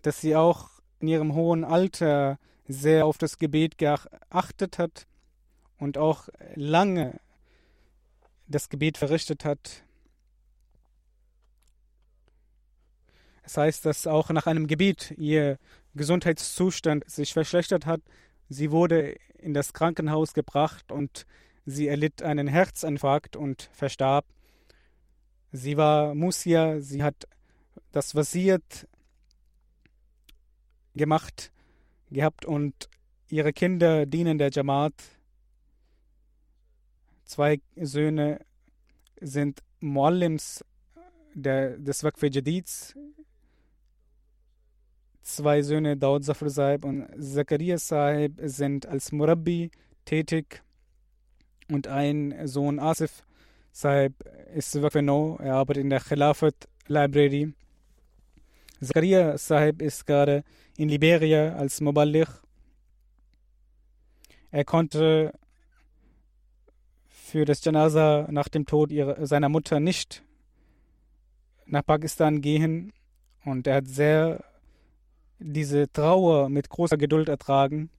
dass 0.03 0.21
sie 0.21 0.35
auch 0.37 0.71
in 1.01 1.09
ihrem 1.09 1.35
hohen 1.35 1.65
Alter 1.65 2.39
sehr 2.69 3.07
auf 3.07 3.19
das 3.19 3.39
Gebet 3.39 3.79
geachtet 3.79 4.79
hat 4.79 5.07
und 5.79 5.99
auch 5.99 6.29
lange 6.55 7.19
das 8.47 8.69
Gebet 8.69 8.99
verrichtet 8.99 9.45
hat. 9.45 9.85
Es 13.43 13.55
das 13.55 13.57
heißt, 13.57 13.87
dass 13.87 14.07
auch 14.07 14.31
nach 14.31 14.47
einem 14.47 14.67
Gebet 14.67 15.13
ihr 15.17 15.59
Gesundheitszustand 15.95 17.09
sich 17.11 17.33
verschlechtert 17.33 17.87
hat. 17.87 18.01
Sie 18.49 18.71
wurde 18.71 19.17
in 19.39 19.55
das 19.55 19.73
Krankenhaus 19.73 20.33
gebracht 20.33 20.93
und 20.93 21.27
sie 21.67 21.89
erlitt 21.89 22.23
einen 22.23 22.47
Herzinfarkt 22.47 23.37
und 23.37 23.69
verstarb. 23.73 24.25
Sie 25.51 25.77
war 25.77 26.15
Musia, 26.15 26.81
sie 26.81 27.03
hat 27.03 27.27
das 27.91 28.15
Wasiert 28.15 28.87
gemacht 30.95 31.53
gehabt 32.13 32.45
und 32.45 32.89
ihre 33.29 33.53
Kinder 33.53 34.07
dienen 34.07 34.39
der 34.39 34.51
Jamaat 34.51 34.95
Zwei 37.33 37.63
Söhne 37.77 38.41
sind 39.19 39.63
Muallims 39.81 40.63
der, 41.33 41.79
des 41.79 42.05
Waqf 42.05 42.23
Jadids. 42.25 42.95
Zwei 45.23 45.63
Söhne, 45.63 45.97
Daud 45.97 46.25
Zafar 46.25 46.51
Saib 46.51 46.85
und 46.85 47.09
Zakaria 47.19 47.79
Saib, 47.79 48.39
sind 48.43 48.85
als 48.85 49.13
Murabbi 49.13 49.71
tätig. 50.05 50.63
Und 51.71 51.87
ein 51.87 52.47
Sohn, 52.47 52.79
Asif 52.79 53.25
Saib, 53.71 54.13
ist 54.55 54.83
Waqf 54.83 55.01
No. 55.01 55.39
Er 55.41 55.55
arbeitet 55.55 55.85
in 55.85 55.89
der 55.89 56.01
Khilafat 56.01 56.69
Library. 56.87 57.55
Zakaria 58.83 59.39
Sahib 59.39 59.81
ist 59.81 60.07
gerade 60.07 60.45
in 60.77 60.89
Liberia 60.89 61.55
als 61.55 61.81
Muballigh. 61.81 62.29
Er 64.51 64.65
konnte 64.65 65.33
für 67.09 67.45
das 67.45 67.65
Janaza 67.65 68.29
nach 68.31 68.49
dem 68.49 68.67
Tod 68.67 68.91
ihrer, 68.91 69.27
seiner 69.27 69.49
Mutter 69.49 69.81
nicht 69.81 70.23
nach 71.67 71.85
Pakistan 71.85 72.43
gehen 72.43 72.93
und 73.45 73.67
er 73.67 73.77
hat 73.77 73.87
sehr 73.87 74.45
diese 75.39 75.91
Trauer 75.91 76.49
mit 76.49 76.69
großer 76.69 76.97
Geduld 76.97 77.29
ertragen. 77.29 77.91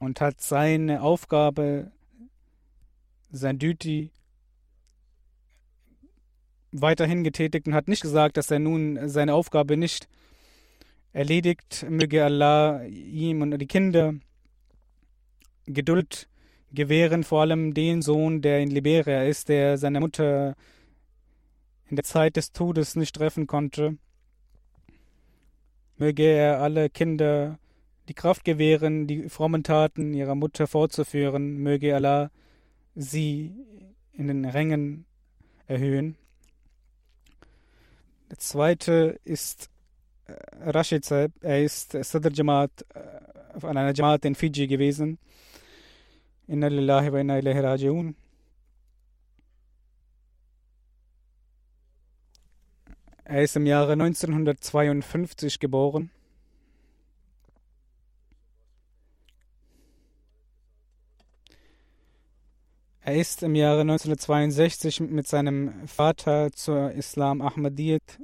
Und 0.00 0.20
hat 0.20 0.40
seine 0.40 1.02
Aufgabe, 1.02 1.92
sein 3.30 3.58
Duty 3.58 4.10
weiterhin 6.72 7.22
getätigt 7.22 7.66
und 7.66 7.74
hat 7.74 7.88
nicht 7.88 8.02
gesagt, 8.02 8.36
dass 8.36 8.50
er 8.50 8.58
nun 8.58 9.08
seine 9.08 9.34
Aufgabe 9.34 9.76
nicht 9.76 10.08
erledigt. 11.12 11.86
Möge 11.88 12.24
Allah 12.24 12.82
ihm 12.84 13.42
und 13.42 13.58
die 13.58 13.66
Kinder 13.66 14.14
Geduld 15.66 16.28
gewähren, 16.72 17.22
vor 17.22 17.42
allem 17.42 17.74
den 17.74 18.02
Sohn, 18.02 18.42
der 18.42 18.60
in 18.60 18.70
Liberia 18.70 19.22
ist, 19.22 19.48
der 19.48 19.78
seine 19.78 20.00
Mutter 20.00 20.56
in 21.88 21.96
der 21.96 22.04
Zeit 22.04 22.36
des 22.36 22.52
Todes 22.52 22.96
nicht 22.96 23.14
treffen 23.14 23.46
konnte. 23.46 23.98
Möge 25.98 26.24
er 26.24 26.60
alle 26.60 26.88
Kinder 26.88 27.58
die 28.08 28.14
Kraft 28.14 28.44
gewähren, 28.44 29.06
die 29.06 29.28
frommen 29.28 29.62
Taten 29.62 30.14
ihrer 30.14 30.34
Mutter 30.34 30.66
fortzuführen. 30.66 31.58
Möge 31.58 31.94
Allah 31.94 32.30
sie 32.94 33.52
in 34.12 34.28
den 34.28 34.44
Rängen 34.44 35.04
erhöhen. 35.66 36.16
Der 38.32 38.38
zweite 38.38 39.20
ist 39.24 39.68
Rashid 40.62 41.04
Saib. 41.04 41.32
Er 41.42 41.62
ist 41.62 41.92
Sadr 41.92 42.32
Jamaat 42.32 42.70
von 43.58 43.76
einer 43.76 43.92
Jamaat 43.92 44.24
in 44.24 44.34
Fiji 44.34 44.66
gewesen. 44.66 45.18
Inna 46.46 46.68
lillahi 46.68 47.12
wa 47.12 47.20
inna 47.20 47.38
ilaihi 47.38 47.58
raji'un. 47.58 48.14
Er 53.24 53.42
ist 53.42 53.54
im 53.56 53.66
Jahre 53.66 53.92
1952 53.92 55.60
geboren. 55.60 56.10
Er 63.04 63.16
ist 63.16 63.42
im 63.42 63.56
Jahre 63.56 63.80
1962 63.80 65.00
mit 65.00 65.26
seinem 65.26 65.88
Vater 65.88 66.52
zur 66.52 66.92
Islam 66.92 67.42
Ahmadiyyat 67.42 68.20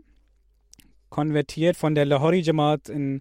konvertiert. 1.08 1.76
Von 1.76 1.96
der 1.96 2.04
Lahori 2.04 2.42
Jamaat 2.42 2.88
in 2.88 3.20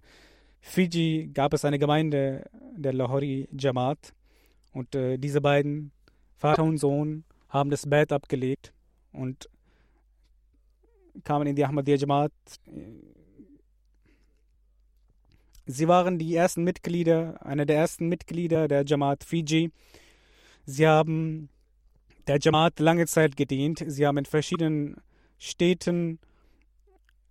Fiji 0.60 1.32
gab 1.34 1.52
es 1.54 1.64
eine 1.64 1.80
Gemeinde 1.80 2.48
der 2.76 2.92
Lahori 2.92 3.48
Jamaat. 3.50 4.14
Und 4.72 4.94
äh, 4.94 5.18
diese 5.18 5.40
beiden, 5.40 5.90
Vater 6.36 6.62
und 6.62 6.78
Sohn, 6.78 7.24
haben 7.48 7.70
das 7.70 7.90
Bett 7.90 8.12
abgelegt 8.12 8.72
und 9.10 9.48
kamen 11.24 11.48
in 11.48 11.56
die 11.56 11.64
Ahmadiyya 11.64 11.98
Jamaat. 11.98 12.32
Sie 15.66 15.88
waren 15.88 16.20
die 16.20 16.36
ersten 16.36 16.62
Mitglieder, 16.62 17.44
einer 17.44 17.66
der 17.66 17.78
ersten 17.78 18.06
Mitglieder 18.06 18.68
der 18.68 18.84
Jamaat 18.86 19.24
Fiji. 19.24 19.72
Sie 20.70 20.86
haben 20.86 21.48
der 22.26 22.38
Jamaat 22.38 22.78
lange 22.78 23.06
Zeit 23.06 23.38
gedient. 23.38 23.82
Sie 23.86 24.06
haben 24.06 24.18
in 24.18 24.26
verschiedenen 24.26 24.96
Städten 25.38 26.18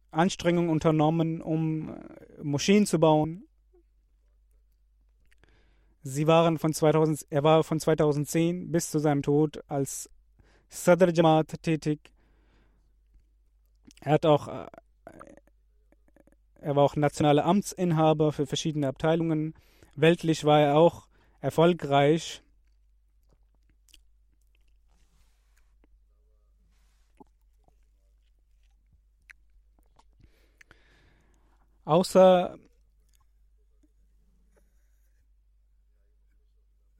Anstrengungen 0.09 0.71
unternommen, 0.71 1.43
um 1.43 1.95
Moscheen 2.41 2.87
zu 2.87 2.99
bauen. 2.99 3.43
Sie 6.01 6.25
waren 6.25 6.57
von 6.57 6.73
2000, 6.73 7.27
er 7.29 7.43
war 7.43 7.63
von 7.63 7.79
2010 7.79 8.71
bis 8.71 8.89
zu 8.89 8.97
seinem 8.97 9.21
Tod 9.21 9.63
als 9.67 10.09
Sadr 10.69 11.13
Jamaat 11.13 11.61
tätig. 11.61 12.11
Er 14.01 14.13
hat 14.13 14.25
auch 14.25 14.47
er 14.47 16.75
war 16.75 16.83
auch 16.83 16.95
nationaler 16.95 17.45
Amtsinhaber 17.45 18.31
für 18.31 18.47
verschiedene 18.47 18.87
Abteilungen. 18.87 19.53
Weltlich 19.95 20.43
war 20.43 20.59
er 20.59 20.75
auch 20.75 21.07
erfolgreich. 21.39 22.41
Außer 31.87 32.59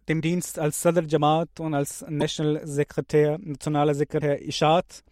dem 0.08 0.22
Dienst 0.22 0.60
als 0.60 0.82
Sadr 0.82 1.04
Jamaat 1.06 1.60
und 1.60 1.74
als 1.74 2.06
National 2.08 2.66
Sekretär, 2.66 3.38
nationaler 3.38 3.96
Sekretär 3.96 4.42
Ishat 4.42 5.04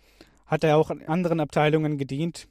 hat 0.46 0.64
er 0.64 0.78
auch 0.78 0.92
in 0.92 1.06
anderen 1.06 1.42
Abteilungen 1.42 1.98
gedient. 1.98 2.48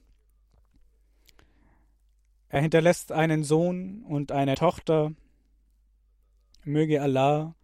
Er 2.50 2.60
hinterlässt 2.60 3.10
einen 3.10 3.42
Sohn 3.42 4.02
und 4.02 4.30
eine 4.30 4.54
Tochter. 4.54 5.14
Möge 6.62 7.00
Allah 7.00 7.54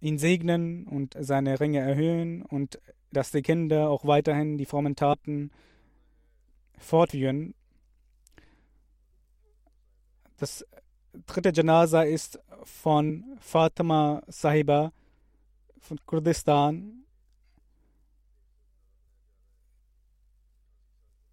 ihn 0.00 0.16
segnen 0.16 0.86
und 0.86 1.14
seine 1.18 1.60
Ringe 1.60 1.80
erhöhen 1.80 2.40
und 2.46 2.80
dass 3.12 3.30
die 3.30 3.42
Kinder 3.42 3.90
auch 3.90 4.06
weiterhin 4.06 4.56
die 4.56 4.64
frommen 4.64 4.96
Taten 4.96 5.50
fortführen. 6.78 7.54
Das 10.44 10.62
dritte 11.26 11.52
Janaza 11.54 12.02
ist 12.02 12.38
von 12.64 13.24
Fatima 13.40 14.22
Sahiba 14.26 14.92
von 15.80 15.98
Kurdistan. 16.04 17.06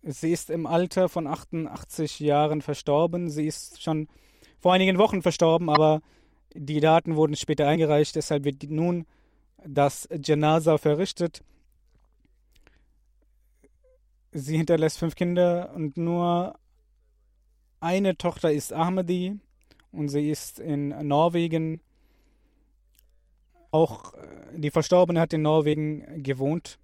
Sie 0.01 0.31
ist 0.31 0.49
im 0.49 0.65
Alter 0.65 1.09
von 1.09 1.27
88 1.27 2.21
Jahren 2.21 2.61
verstorben. 2.61 3.29
Sie 3.29 3.47
ist 3.47 3.83
schon 3.83 4.07
vor 4.61 4.71
einigen 4.71 4.97
Wochen 4.97 5.21
verstorben, 5.21 5.69
aber 5.69 5.99
die 6.53 6.79
Daten 6.79 7.17
wurden 7.17 7.35
später 7.35 7.67
eingereicht. 7.67 8.15
Deshalb 8.15 8.45
wird 8.45 8.63
nun 8.69 9.05
das 9.67 10.07
Janaza 10.23 10.77
verrichtet. 10.77 11.43
Sie 14.31 14.55
hinterlässt 14.55 14.99
fünf 14.99 15.15
Kinder 15.15 15.73
und 15.75 15.97
nur 15.97 16.55
eine 17.81 18.15
Tochter 18.17 18.51
ist 18.51 18.71
Ahmadi 18.71 19.39
und 19.91 20.07
sie 20.07 20.29
ist 20.29 20.59
in 20.59 20.89
Norwegen. 21.07 21.81
Auch 23.71 24.13
äh, 24.13 24.17
die 24.55 24.71
Verstorbene 24.71 25.19
hat 25.19 25.33
in 25.33 25.41
Norwegen 25.41 26.23
gewohnt. 26.23 26.77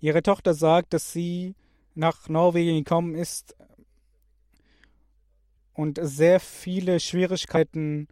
Ihre 0.00 0.22
Tochter 0.22 0.54
sagt, 0.54 0.94
dass 0.94 1.12
sie 1.12 1.54
nach 1.94 2.28
Norwegen 2.28 2.84
gekommen 2.84 3.14
ist 3.14 3.56
und 5.72 5.98
sehr 6.00 6.40
viele 6.40 7.00
Schwierigkeiten, 7.00 8.08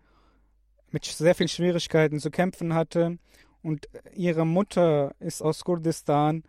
mit 0.91 1.05
sehr 1.05 1.35
vielen 1.35 1.49
Schwierigkeiten 1.49 2.19
zu 2.19 2.31
kämpfen 2.31 2.75
hatte. 2.75 3.19
Und 3.63 3.89
ihre 4.15 4.45
Mutter 4.45 5.15
ist 5.21 5.43
aus 5.43 5.65
Kurdistan 5.65 6.43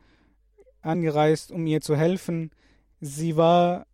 angereist, 0.82 1.52
um 1.52 1.68
ihr 1.68 1.82
zu 1.82 1.96
helfen. 1.96 2.52
Sie 3.02 3.38
war 3.38 3.86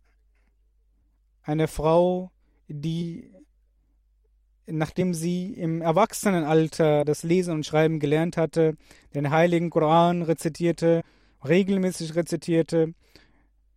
eine 1.42 1.68
Frau, 1.68 2.30
die, 2.68 3.30
nachdem 4.66 5.14
sie 5.14 5.52
im 5.52 5.82
Erwachsenenalter 5.82 7.04
das 7.04 7.22
Lesen 7.22 7.54
und 7.54 7.66
Schreiben 7.66 8.00
gelernt 8.00 8.36
hatte, 8.36 8.76
den 9.14 9.30
heiligen 9.30 9.70
Koran 9.70 10.22
rezitierte, 10.22 11.02
regelmäßig 11.44 12.14
rezitierte, 12.14 12.94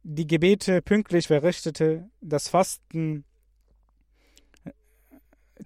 die 0.03 0.27
Gebete 0.27 0.81
pünktlich 0.81 1.27
verrichtete, 1.27 2.09
das 2.21 2.47
Fasten 2.47 3.25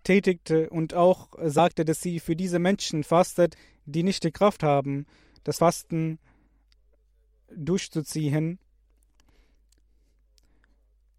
tätigte 0.03 0.69
und 0.69 0.93
auch 0.93 1.29
sagte, 1.43 1.83
dass 1.83 2.01
sie 2.01 2.19
für 2.19 2.35
diese 2.35 2.59
Menschen 2.59 3.03
fastet, 3.03 3.55
die 3.85 4.03
nicht 4.03 4.23
die 4.23 4.31
Kraft 4.31 4.63
haben, 4.63 5.05
das 5.43 5.57
Fasten 5.57 6.19
durchzuziehen. 7.55 8.59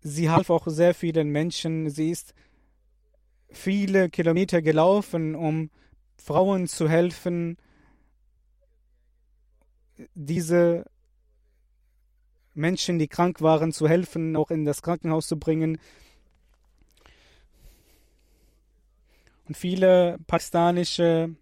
Sie 0.02 0.30
half 0.30 0.50
auch 0.50 0.66
sehr 0.66 0.94
vielen 0.94 1.28
Menschen. 1.30 1.90
Sie 1.90 2.10
ist 2.10 2.34
viele 3.50 4.08
Kilometer 4.08 4.62
gelaufen, 4.62 5.34
um 5.34 5.70
Frauen 6.16 6.68
zu 6.68 6.88
helfen, 6.88 7.56
diese 10.14 10.86
Menschen, 12.54 12.98
die 12.98 13.08
krank 13.08 13.40
waren, 13.40 13.72
zu 13.72 13.88
helfen, 13.88 14.36
auch 14.36 14.50
in 14.50 14.64
das 14.64 14.82
Krankenhaus 14.82 15.26
zu 15.26 15.38
bringen. 15.38 15.78
Und 19.46 19.56
viele 19.56 20.18
pakistanische 20.26 21.34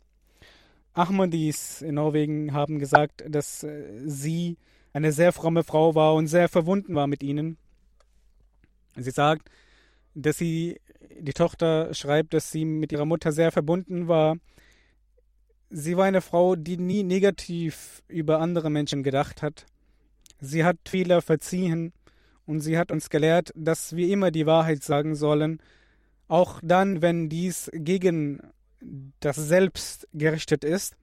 Ahmadis 0.94 1.82
in 1.82 1.94
Norwegen 1.94 2.52
haben 2.52 2.78
gesagt, 2.78 3.24
dass 3.28 3.62
äh, 3.62 4.00
sie 4.04 4.56
eine 4.92 5.12
sehr 5.12 5.32
fromme 5.32 5.62
Frau 5.62 5.94
war 5.94 6.14
und 6.14 6.26
sehr 6.26 6.48
verbunden 6.48 6.94
war 6.94 7.06
mit 7.06 7.22
ihnen. 7.22 7.58
Sie 8.96 9.10
sagt, 9.10 9.50
dass 10.14 10.38
sie, 10.38 10.80
die 11.20 11.32
Tochter 11.32 11.94
schreibt, 11.94 12.34
dass 12.34 12.50
sie 12.50 12.64
mit 12.64 12.92
ihrer 12.92 13.04
Mutter 13.04 13.32
sehr 13.32 13.52
verbunden 13.52 14.08
war. 14.08 14.36
Sie 15.70 15.96
war 15.96 16.06
eine 16.06 16.20
Frau, 16.20 16.56
die 16.56 16.76
nie 16.76 17.02
negativ 17.02 18.02
über 18.08 18.40
andere 18.40 18.70
Menschen 18.70 19.02
gedacht 19.02 19.42
hat. 19.42 19.66
Sie 20.40 20.64
hat 20.64 20.76
Fehler 20.88 21.22
verziehen 21.22 21.92
und 22.46 22.60
sie 22.60 22.78
hat 22.78 22.90
uns 22.90 23.10
gelehrt, 23.10 23.52
dass 23.54 23.94
wir 23.94 24.08
immer 24.08 24.30
die 24.30 24.46
Wahrheit 24.46 24.82
sagen 24.82 25.14
sollen, 25.14 25.60
auch 26.28 26.60
dann, 26.62 27.02
wenn 27.02 27.28
dies 27.28 27.70
gegen 27.74 28.40
das 29.20 29.36
Selbst 29.36 30.08
gerichtet 30.12 30.64
ist. 30.64 30.96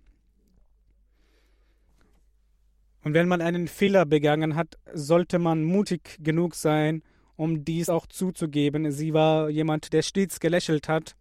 Und 3.03 3.13
wenn 3.13 3.27
man 3.27 3.41
einen 3.41 3.67
Fehler 3.67 4.05
begangen 4.05 4.55
hat, 4.55 4.77
sollte 4.91 5.37
man 5.37 5.63
mutig 5.63 6.17
genug 6.23 6.55
sein, 6.55 7.03
um 7.35 7.65
dies 7.65 7.89
auch 7.89 8.05
zuzugeben. 8.07 8.91
Sie 8.91 9.13
war 9.13 9.49
jemand, 9.49 9.93
der 9.93 10.01
stets 10.01 10.39
gelächelt 10.39 10.87
hat. 10.87 11.15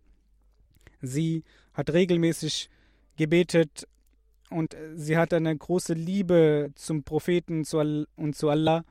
Sie 1.01 1.45
hat 1.73 1.91
regelmäßig 1.91 2.71
gebetet 3.17 3.87
und 4.51 4.77
sie 4.95 5.17
hat 5.17 5.33
eine 5.33 5.57
große 5.57 5.95
Liebe 5.95 6.71
zum 6.75 7.03
Propheten 7.03 7.65
und 8.17 8.37
zu 8.37 8.49
Allah. 8.49 8.85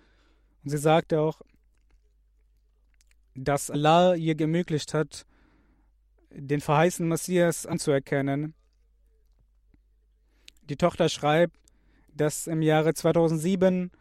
Und 0.64 0.70
sie 0.70 0.78
sagte 0.78 1.22
auch, 1.22 1.42
dass 3.36 3.72
Allah 3.72 4.16
ihr 4.16 4.40
ermöglicht 4.40 4.94
hat, 4.94 5.26
den 6.30 6.62
verheißenen 6.62 7.10
Messias 7.10 7.66
anzuerkennen. 7.66 8.54
Die 10.70 10.76
Tochter 10.78 11.10
schreibt, 11.10 11.58
dass 12.16 12.48
im 12.48 12.62
Jahre 12.62 12.94
2007 12.94 13.92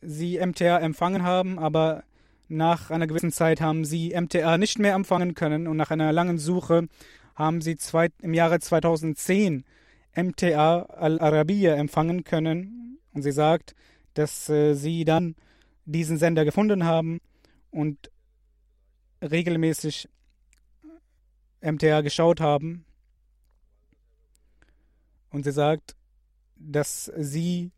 sie 0.00 0.38
MTA 0.44 0.78
empfangen 0.78 1.22
haben, 1.22 1.58
aber 1.58 2.04
nach 2.50 2.90
einer 2.90 3.06
gewissen 3.06 3.32
Zeit 3.32 3.60
haben 3.60 3.84
sie 3.84 4.12
MTA 4.18 4.58
nicht 4.58 4.78
mehr 4.78 4.94
empfangen 4.94 5.34
können 5.34 5.68
und 5.68 5.76
nach 5.76 5.90
einer 5.90 6.12
langen 6.12 6.38
Suche 6.38 6.88
haben 7.36 7.60
sie 7.60 7.76
zwei, 7.76 8.08
im 8.20 8.34
Jahre 8.34 8.58
2010 8.58 9.64
MTA 10.16 10.82
Al-Arabiya 10.82 11.74
empfangen 11.74 12.24
können. 12.24 12.98
Und 13.12 13.22
sie 13.22 13.32
sagt, 13.32 13.74
dass 14.14 14.48
äh, 14.48 14.74
sie 14.74 15.04
dann 15.04 15.36
diesen 15.84 16.18
Sender 16.18 16.44
gefunden 16.44 16.84
haben 16.84 17.20
und 17.70 18.10
regelmäßig 19.22 20.08
MTA 21.60 22.00
geschaut 22.00 22.40
haben. 22.40 22.84
Und 25.30 25.44
sie 25.44 25.52
sagt, 25.52 25.94
dass 26.56 27.10
sie 27.16 27.70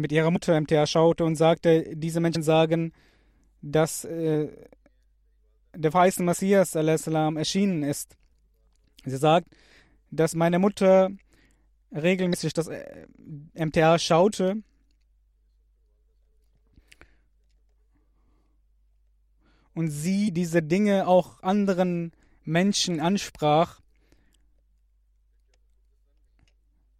mit 0.00 0.12
ihrer 0.12 0.30
Mutter 0.30 0.60
MTA 0.60 0.86
schaute 0.86 1.24
und 1.24 1.36
sagte, 1.36 1.94
diese 1.94 2.20
Menschen 2.20 2.42
sagen, 2.42 2.92
dass 3.62 4.04
äh, 4.04 4.48
der 5.74 5.90
verheißene 5.92 6.26
Messias 6.26 6.74
erschienen 6.74 7.82
ist. 7.82 8.16
Sie 9.04 9.16
sagt, 9.16 9.48
dass 10.10 10.34
meine 10.34 10.58
Mutter 10.58 11.10
regelmäßig 11.92 12.52
das 12.52 12.68
äh, 12.68 13.06
MTA 13.54 13.98
schaute 13.98 14.62
und 19.74 19.88
sie 19.88 20.32
diese 20.32 20.62
Dinge 20.62 21.06
auch 21.06 21.42
anderen 21.42 22.12
Menschen 22.44 23.00
ansprach, 23.00 23.80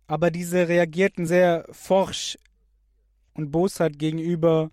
aber 0.07 0.31
diese 0.31 0.69
reagierten 0.69 1.27
sehr 1.27 1.67
forsch 1.71 2.39
und 3.41 3.51
boshaft 3.51 3.99
gegenüber 3.99 4.71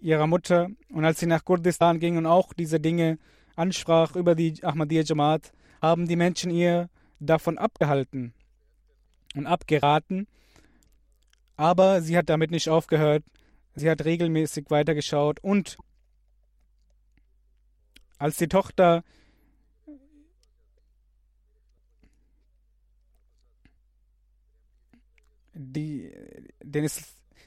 ihrer 0.00 0.26
Mutter. 0.26 0.68
Und 0.90 1.04
als 1.04 1.20
sie 1.20 1.26
nach 1.26 1.44
Kurdistan 1.44 2.00
ging 2.00 2.16
und 2.16 2.26
auch 2.26 2.52
diese 2.52 2.80
Dinge 2.80 3.18
ansprach 3.56 4.16
über 4.16 4.34
die 4.34 4.62
Ahmadiyya 4.62 5.04
Jamaat, 5.04 5.52
haben 5.80 6.08
die 6.08 6.16
Menschen 6.16 6.50
ihr 6.50 6.88
davon 7.20 7.56
abgehalten 7.58 8.34
und 9.34 9.46
abgeraten. 9.46 10.26
Aber 11.56 12.02
sie 12.02 12.16
hat 12.16 12.28
damit 12.28 12.50
nicht 12.50 12.68
aufgehört. 12.68 13.22
Sie 13.76 13.88
hat 13.88 14.04
regelmäßig 14.04 14.70
weitergeschaut 14.70 15.40
und 15.40 15.78
als 18.18 18.36
die 18.36 18.48
Tochter 18.48 19.02
die, 25.52 26.12
den 26.62 26.84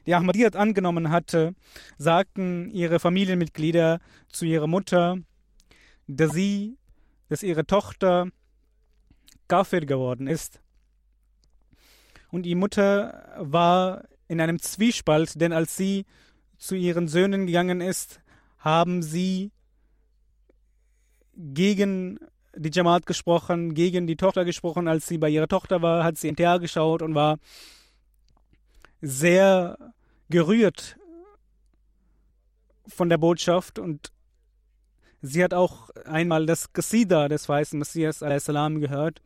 die 0.07 0.15
Ahmadiyyat 0.15 0.55
angenommen 0.55 1.11
hatte, 1.11 1.53
sagten 1.97 2.71
ihre 2.71 2.99
Familienmitglieder 2.99 3.99
zu 4.29 4.45
ihrer 4.45 4.67
Mutter, 4.67 5.17
dass 6.07 6.31
sie, 6.31 6.77
dass 7.29 7.43
ihre 7.43 7.65
Tochter 7.65 8.29
Kafir 9.47 9.85
geworden 9.85 10.27
ist. 10.27 10.61
Und 12.31 12.43
die 12.43 12.55
Mutter 12.55 13.35
war 13.37 14.05
in 14.27 14.41
einem 14.41 14.59
Zwiespalt, 14.59 15.39
denn 15.39 15.53
als 15.53 15.77
sie 15.77 16.05
zu 16.57 16.75
ihren 16.75 17.07
Söhnen 17.07 17.45
gegangen 17.45 17.81
ist, 17.81 18.21
haben 18.59 19.03
sie 19.03 19.51
gegen 21.35 22.19
die 22.55 22.71
Jamaat 22.73 23.05
gesprochen, 23.05 23.73
gegen 23.73 24.07
die 24.07 24.15
Tochter 24.15 24.43
gesprochen. 24.43 24.87
Als 24.87 25.07
sie 25.07 25.17
bei 25.17 25.29
ihrer 25.29 25.47
Tochter 25.47 25.81
war, 25.81 26.03
hat 26.03 26.17
sie 26.17 26.27
hinterher 26.27 26.59
geschaut 26.59 27.01
und 27.01 27.13
war 27.13 27.37
sehr 29.01 29.77
gerührt 30.29 30.97
von 32.87 33.09
der 33.09 33.17
Botschaft 33.17 33.79
und 33.79 34.11
sie 35.21 35.43
hat 35.43 35.53
auch 35.53 35.89
einmal 36.05 36.45
das 36.45 36.71
Qasida 36.73 37.27
des 37.27 37.47
weißen 37.47 37.77
Messias 37.77 38.19
salam 38.19 38.79
gehört. 38.79 39.21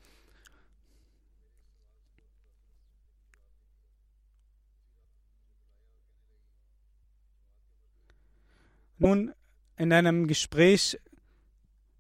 Nun, 8.98 9.34
in 9.78 9.92
einem 9.92 10.28
Gespräch 10.28 11.00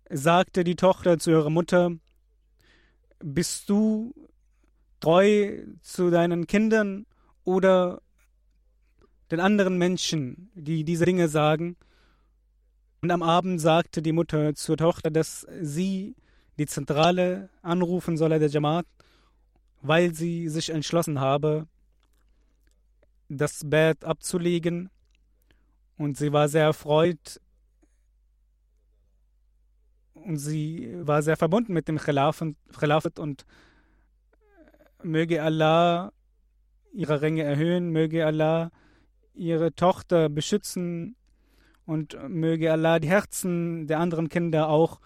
sagte 0.07 0.63
die 0.63 0.75
Tochter 0.75 1.17
zu 1.17 1.31
ihrer 1.31 1.49
Mutter, 1.49 1.91
bist 3.17 3.69
du 3.69 4.13
treu 4.99 5.63
zu 5.81 6.11
deinen 6.11 6.45
Kindern 6.45 7.07
oder 7.43 8.03
den 9.32 9.39
anderen 9.39 9.77
Menschen, 9.77 10.51
die 10.53 10.84
diese 10.84 11.05
Dinge 11.05 11.29
sagen. 11.29 11.77
Und 13.01 13.11
am 13.11 13.23
Abend 13.23 13.61
sagte 13.61 14.01
die 14.01 14.11
Mutter 14.11 14.53
zur 14.55 14.77
Tochter, 14.77 15.09
dass 15.09 15.47
sie 15.61 16.15
die 16.59 16.67
Zentrale 16.67 17.49
anrufen 17.61 18.17
solle 18.17 18.39
der 18.39 18.49
Jamaat, 18.49 18.86
weil 19.82 20.13
sie 20.13 20.49
sich 20.49 20.69
entschlossen 20.69 21.19
habe, 21.19 21.67
das 23.29 23.61
Bett 23.67 24.03
abzulegen. 24.03 24.89
Und 25.97 26.17
sie 26.17 26.34
war 26.34 26.49
sehr 26.49 26.65
erfreut 26.65 27.39
und 30.13 30.38
sie 30.38 30.93
war 31.01 31.23
sehr 31.23 31.38
verbunden 31.38 31.73
mit 31.73 31.88
dem 31.88 31.97
Khilafat 31.97 33.17
und 33.17 33.45
möge 35.03 35.41
Allah 35.41 36.11
ihre 36.93 37.21
Ränge 37.21 37.43
erhöhen, 37.43 37.91
möge 37.91 38.25
Allah 38.25 38.71
ihre 39.34 39.73
Tochter 39.73 40.29
beschützen 40.29 41.15
und 41.86 42.17
möge 42.29 42.71
Allah 42.71 42.99
die 42.99 43.09
Herzen 43.09 43.88
der 43.88 43.99
anderen 43.99 44.29
Kinder 44.29 44.69
auch 44.69 44.99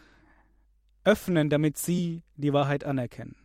öffnen, 1.04 1.50
damit 1.50 1.78
sie 1.78 2.24
die 2.36 2.54
Wahrheit 2.54 2.84
anerkennen. 2.84 3.45